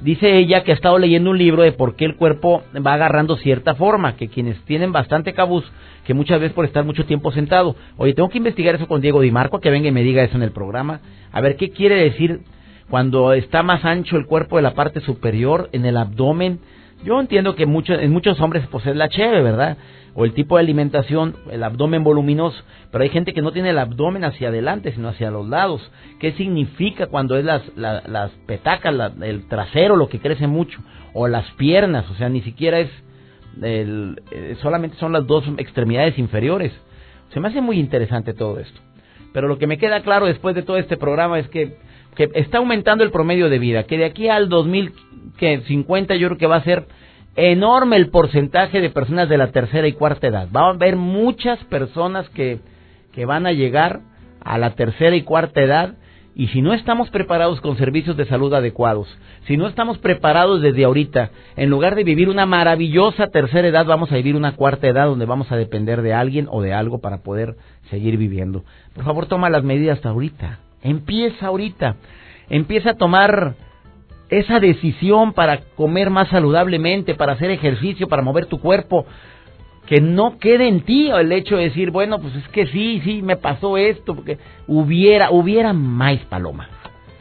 dice 0.00 0.38
ella 0.38 0.62
que 0.62 0.72
ha 0.72 0.74
estado 0.74 0.98
leyendo 0.98 1.30
un 1.30 1.38
libro 1.38 1.62
de 1.62 1.72
por 1.72 1.96
qué 1.96 2.04
el 2.04 2.16
cuerpo 2.16 2.62
va 2.84 2.94
agarrando 2.94 3.36
cierta 3.36 3.74
forma, 3.74 4.16
que 4.16 4.28
quienes 4.28 4.60
tienen 4.64 4.92
bastante 4.92 5.32
cabuz, 5.32 5.64
que 6.06 6.14
muchas 6.14 6.40
veces 6.40 6.54
por 6.54 6.64
estar 6.64 6.84
mucho 6.84 7.04
tiempo 7.04 7.32
sentado, 7.32 7.76
oye, 7.96 8.14
tengo 8.14 8.28
que 8.28 8.38
investigar 8.38 8.74
eso 8.74 8.88
con 8.88 9.00
Diego 9.00 9.20
Di 9.20 9.30
Marco, 9.30 9.60
que 9.60 9.70
venga 9.70 9.88
y 9.88 9.92
me 9.92 10.02
diga 10.02 10.22
eso 10.22 10.36
en 10.36 10.42
el 10.42 10.52
programa, 10.52 11.00
a 11.32 11.40
ver 11.40 11.56
qué 11.56 11.70
quiere 11.70 11.96
decir 11.96 12.40
cuando 12.88 13.32
está 13.32 13.62
más 13.62 13.84
ancho 13.84 14.16
el 14.16 14.26
cuerpo 14.26 14.56
de 14.56 14.62
la 14.62 14.74
parte 14.74 15.00
superior, 15.00 15.70
en 15.72 15.86
el 15.86 15.96
abdomen, 15.96 16.60
yo 17.04 17.20
entiendo 17.20 17.54
que 17.54 17.64
en 17.64 18.10
muchos 18.12 18.40
hombres 18.40 18.66
pues 18.70 18.86
es 18.86 18.96
la 18.96 19.08
cheve, 19.08 19.42
¿verdad? 19.42 19.76
O 20.14 20.24
el 20.24 20.34
tipo 20.34 20.56
de 20.56 20.62
alimentación, 20.62 21.36
el 21.50 21.62
abdomen 21.64 22.04
voluminoso, 22.04 22.62
pero 22.90 23.02
hay 23.02 23.10
gente 23.10 23.32
que 23.32 23.42
no 23.42 23.52
tiene 23.52 23.70
el 23.70 23.78
abdomen 23.78 24.24
hacia 24.24 24.48
adelante, 24.48 24.92
sino 24.92 25.08
hacia 25.08 25.30
los 25.30 25.48
lados. 25.48 25.90
¿Qué 26.20 26.32
significa 26.32 27.06
cuando 27.06 27.36
es 27.36 27.44
las, 27.44 27.62
las 27.76 28.30
petacas, 28.46 28.94
el 29.22 29.48
trasero, 29.48 29.96
lo 29.96 30.08
que 30.08 30.20
crece 30.20 30.46
mucho? 30.46 30.78
O 31.14 31.28
las 31.28 31.50
piernas, 31.52 32.08
o 32.10 32.14
sea, 32.14 32.28
ni 32.28 32.42
siquiera 32.42 32.80
es, 32.80 32.90
el, 33.62 34.20
eh, 34.30 34.56
solamente 34.60 34.96
son 34.98 35.12
las 35.12 35.26
dos 35.26 35.44
extremidades 35.56 36.18
inferiores. 36.18 36.72
Se 37.32 37.40
me 37.40 37.48
hace 37.48 37.62
muy 37.62 37.78
interesante 37.78 38.34
todo 38.34 38.60
esto. 38.60 38.80
Pero 39.32 39.48
lo 39.48 39.58
que 39.58 39.66
me 39.66 39.78
queda 39.78 40.02
claro 40.02 40.26
después 40.26 40.54
de 40.54 40.62
todo 40.62 40.76
este 40.76 40.98
programa 40.98 41.38
es 41.38 41.48
que, 41.48 41.78
que 42.14 42.30
está 42.34 42.58
aumentando 42.58 43.04
el 43.04 43.10
promedio 43.10 43.48
de 43.48 43.58
vida, 43.58 43.84
que 43.84 43.98
de 43.98 44.04
aquí 44.04 44.28
al 44.28 44.48
2000 44.48 44.92
que 45.36 45.62
50 45.62 46.14
yo 46.16 46.28
creo 46.28 46.38
que 46.38 46.46
va 46.46 46.56
a 46.56 46.64
ser 46.64 46.86
enorme 47.36 47.96
el 47.96 48.10
porcentaje 48.10 48.80
de 48.80 48.90
personas 48.90 49.28
de 49.28 49.38
la 49.38 49.52
tercera 49.52 49.86
y 49.88 49.92
cuarta 49.92 50.26
edad. 50.26 50.48
Va 50.54 50.66
a 50.66 50.70
haber 50.70 50.96
muchas 50.96 51.58
personas 51.64 52.28
que, 52.30 52.60
que 53.12 53.24
van 53.24 53.46
a 53.46 53.52
llegar 53.52 54.00
a 54.40 54.58
la 54.58 54.74
tercera 54.74 55.16
y 55.16 55.22
cuarta 55.22 55.62
edad 55.62 55.94
y 56.34 56.48
si 56.48 56.62
no 56.62 56.72
estamos 56.72 57.10
preparados 57.10 57.60
con 57.60 57.76
servicios 57.76 58.16
de 58.16 58.24
salud 58.24 58.54
adecuados, 58.54 59.06
si 59.46 59.58
no 59.58 59.66
estamos 59.66 59.98
preparados 59.98 60.62
desde 60.62 60.84
ahorita, 60.84 61.30
en 61.56 61.68
lugar 61.68 61.94
de 61.94 62.04
vivir 62.04 62.30
una 62.30 62.46
maravillosa 62.46 63.26
tercera 63.26 63.68
edad, 63.68 63.84
vamos 63.84 64.10
a 64.10 64.16
vivir 64.16 64.34
una 64.34 64.56
cuarta 64.56 64.88
edad 64.88 65.06
donde 65.06 65.26
vamos 65.26 65.52
a 65.52 65.56
depender 65.56 66.00
de 66.00 66.14
alguien 66.14 66.48
o 66.50 66.62
de 66.62 66.72
algo 66.72 67.00
para 67.00 67.18
poder 67.18 67.56
seguir 67.90 68.16
viviendo. 68.16 68.64
Por 68.94 69.04
favor, 69.04 69.26
toma 69.26 69.50
las 69.50 69.62
medidas 69.62 70.04
ahorita. 70.06 70.60
Empieza 70.82 71.46
ahorita. 71.46 71.96
Empieza 72.48 72.90
a 72.90 72.96
tomar 72.96 73.54
esa 74.28 74.60
decisión 74.60 75.32
para 75.32 75.60
comer 75.76 76.10
más 76.10 76.28
saludablemente, 76.28 77.14
para 77.14 77.32
hacer 77.32 77.50
ejercicio, 77.50 78.08
para 78.08 78.22
mover 78.22 78.46
tu 78.46 78.60
cuerpo, 78.60 79.06
que 79.86 80.00
no 80.00 80.38
quede 80.38 80.68
en 80.68 80.82
ti 80.82 81.10
el 81.10 81.32
hecho 81.32 81.56
de 81.56 81.64
decir, 81.64 81.90
bueno, 81.90 82.18
pues 82.18 82.34
es 82.36 82.48
que 82.48 82.66
sí, 82.66 83.00
sí, 83.04 83.20
me 83.20 83.36
pasó 83.36 83.76
esto, 83.76 84.14
porque 84.14 84.38
hubiera, 84.66 85.30
hubiera 85.30 85.72
más 85.72 86.18
paloma. 86.30 86.68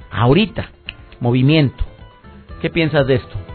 Ahorita, 0.10 0.70
movimiento. 1.20 1.84
¿Qué 2.62 2.70
piensas 2.70 3.08
de 3.08 3.16
esto? 3.16 3.51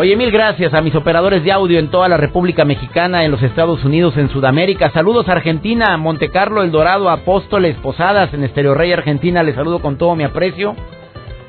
Oye, 0.00 0.14
mil 0.14 0.30
gracias 0.30 0.72
a 0.74 0.80
mis 0.80 0.94
operadores 0.94 1.42
de 1.42 1.50
audio 1.50 1.76
en 1.80 1.90
toda 1.90 2.08
la 2.08 2.16
República 2.16 2.64
Mexicana, 2.64 3.24
en 3.24 3.32
los 3.32 3.42
Estados 3.42 3.84
Unidos, 3.84 4.16
en 4.16 4.28
Sudamérica. 4.28 4.90
Saludos 4.90 5.28
a 5.28 5.32
Argentina, 5.32 5.96
Monte 5.96 6.28
Carlo, 6.28 6.62
El 6.62 6.70
Dorado, 6.70 7.10
Apóstoles, 7.10 7.74
Posadas, 7.78 8.32
en 8.32 8.44
Estereo 8.44 8.74
Rey, 8.74 8.92
Argentina. 8.92 9.42
Les 9.42 9.56
saludo 9.56 9.80
con 9.80 9.98
todo 9.98 10.14
mi 10.14 10.22
aprecio. 10.22 10.76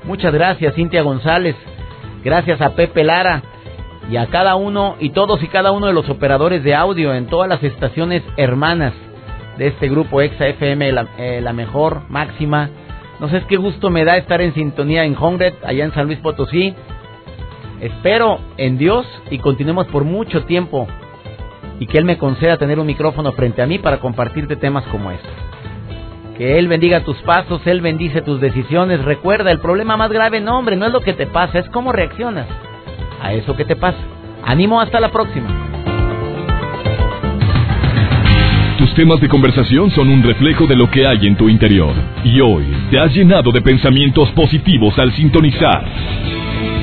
Muchas 0.03 0.33
gracias, 0.33 0.73
Cintia 0.73 1.03
González. 1.03 1.55
Gracias 2.23 2.59
a 2.59 2.71
Pepe 2.71 3.03
Lara 3.03 3.43
y 4.09 4.17
a 4.17 4.25
cada 4.25 4.55
uno 4.55 4.95
y 4.99 5.11
todos 5.11 5.43
y 5.43 5.47
cada 5.47 5.71
uno 5.71 5.85
de 5.85 5.93
los 5.93 6.09
operadores 6.09 6.63
de 6.63 6.73
audio 6.73 7.13
en 7.13 7.27
todas 7.27 7.47
las 7.47 7.61
estaciones 7.61 8.23
hermanas 8.35 8.93
de 9.59 9.67
este 9.67 9.89
grupo 9.89 10.21
Exa 10.21 10.47
FM, 10.47 10.91
la, 10.91 11.07
eh, 11.19 11.39
la 11.43 11.53
mejor, 11.53 12.01
máxima. 12.09 12.71
No 13.19 13.29
sé 13.29 13.43
qué 13.47 13.57
gusto 13.57 13.91
me 13.91 14.05
da 14.05 14.17
estar 14.17 14.41
en 14.41 14.55
sintonía 14.55 15.03
en 15.03 15.15
Hongret, 15.15 15.53
allá 15.63 15.85
en 15.85 15.93
San 15.93 16.07
Luis 16.07 16.17
Potosí. 16.17 16.73
Espero 17.81 18.39
en 18.57 18.77
Dios 18.77 19.05
y 19.31 19.37
continuemos 19.37 19.87
por 19.87 20.03
mucho 20.03 20.43
tiempo 20.43 20.87
y 21.79 21.87
que 21.87 21.97
Él 21.97 22.05
me 22.05 22.17
conceda 22.17 22.57
tener 22.57 22.77
un 22.77 22.87
micrófono 22.87 23.31
frente 23.31 23.61
a 23.61 23.67
mí 23.67 23.79
para 23.79 23.99
compartirte 23.99 24.57
temas 24.57 24.83
como 24.87 25.11
estos. 25.11 25.31
Que 26.37 26.59
Él 26.59 26.67
bendiga 26.67 27.05
tus 27.05 27.17
pasos, 27.21 27.65
Él 27.65 27.79
bendice 27.79 28.21
tus 28.21 28.41
decisiones. 28.41 29.03
Recuerda, 29.03 29.51
el 29.51 29.59
problema 29.59 29.95
más 29.95 30.11
grave, 30.11 30.41
no 30.41 30.57
hombre, 30.57 30.75
no 30.75 30.87
es 30.87 30.91
lo 30.91 31.01
que 31.01 31.13
te 31.13 31.25
pasa, 31.25 31.59
es 31.59 31.69
cómo 31.69 31.93
reaccionas 31.93 32.47
a 33.21 33.33
eso 33.33 33.55
que 33.55 33.65
te 33.65 33.77
pasa. 33.77 33.99
Ánimo, 34.43 34.81
hasta 34.81 34.99
la 34.99 35.11
próxima. 35.11 35.47
Tus 38.77 38.93
temas 38.93 39.19
de 39.21 39.27
conversación 39.27 39.91
son 39.91 40.09
un 40.09 40.23
reflejo 40.23 40.65
de 40.65 40.75
lo 40.75 40.89
que 40.89 41.05
hay 41.05 41.27
en 41.27 41.35
tu 41.35 41.47
interior. 41.49 41.93
Y 42.23 42.39
hoy 42.41 42.65
te 42.89 42.99
has 42.99 43.13
llenado 43.13 43.51
de 43.51 43.61
pensamientos 43.61 44.29
positivos 44.31 44.97
al 44.97 45.13
sintonizar. 45.13 46.38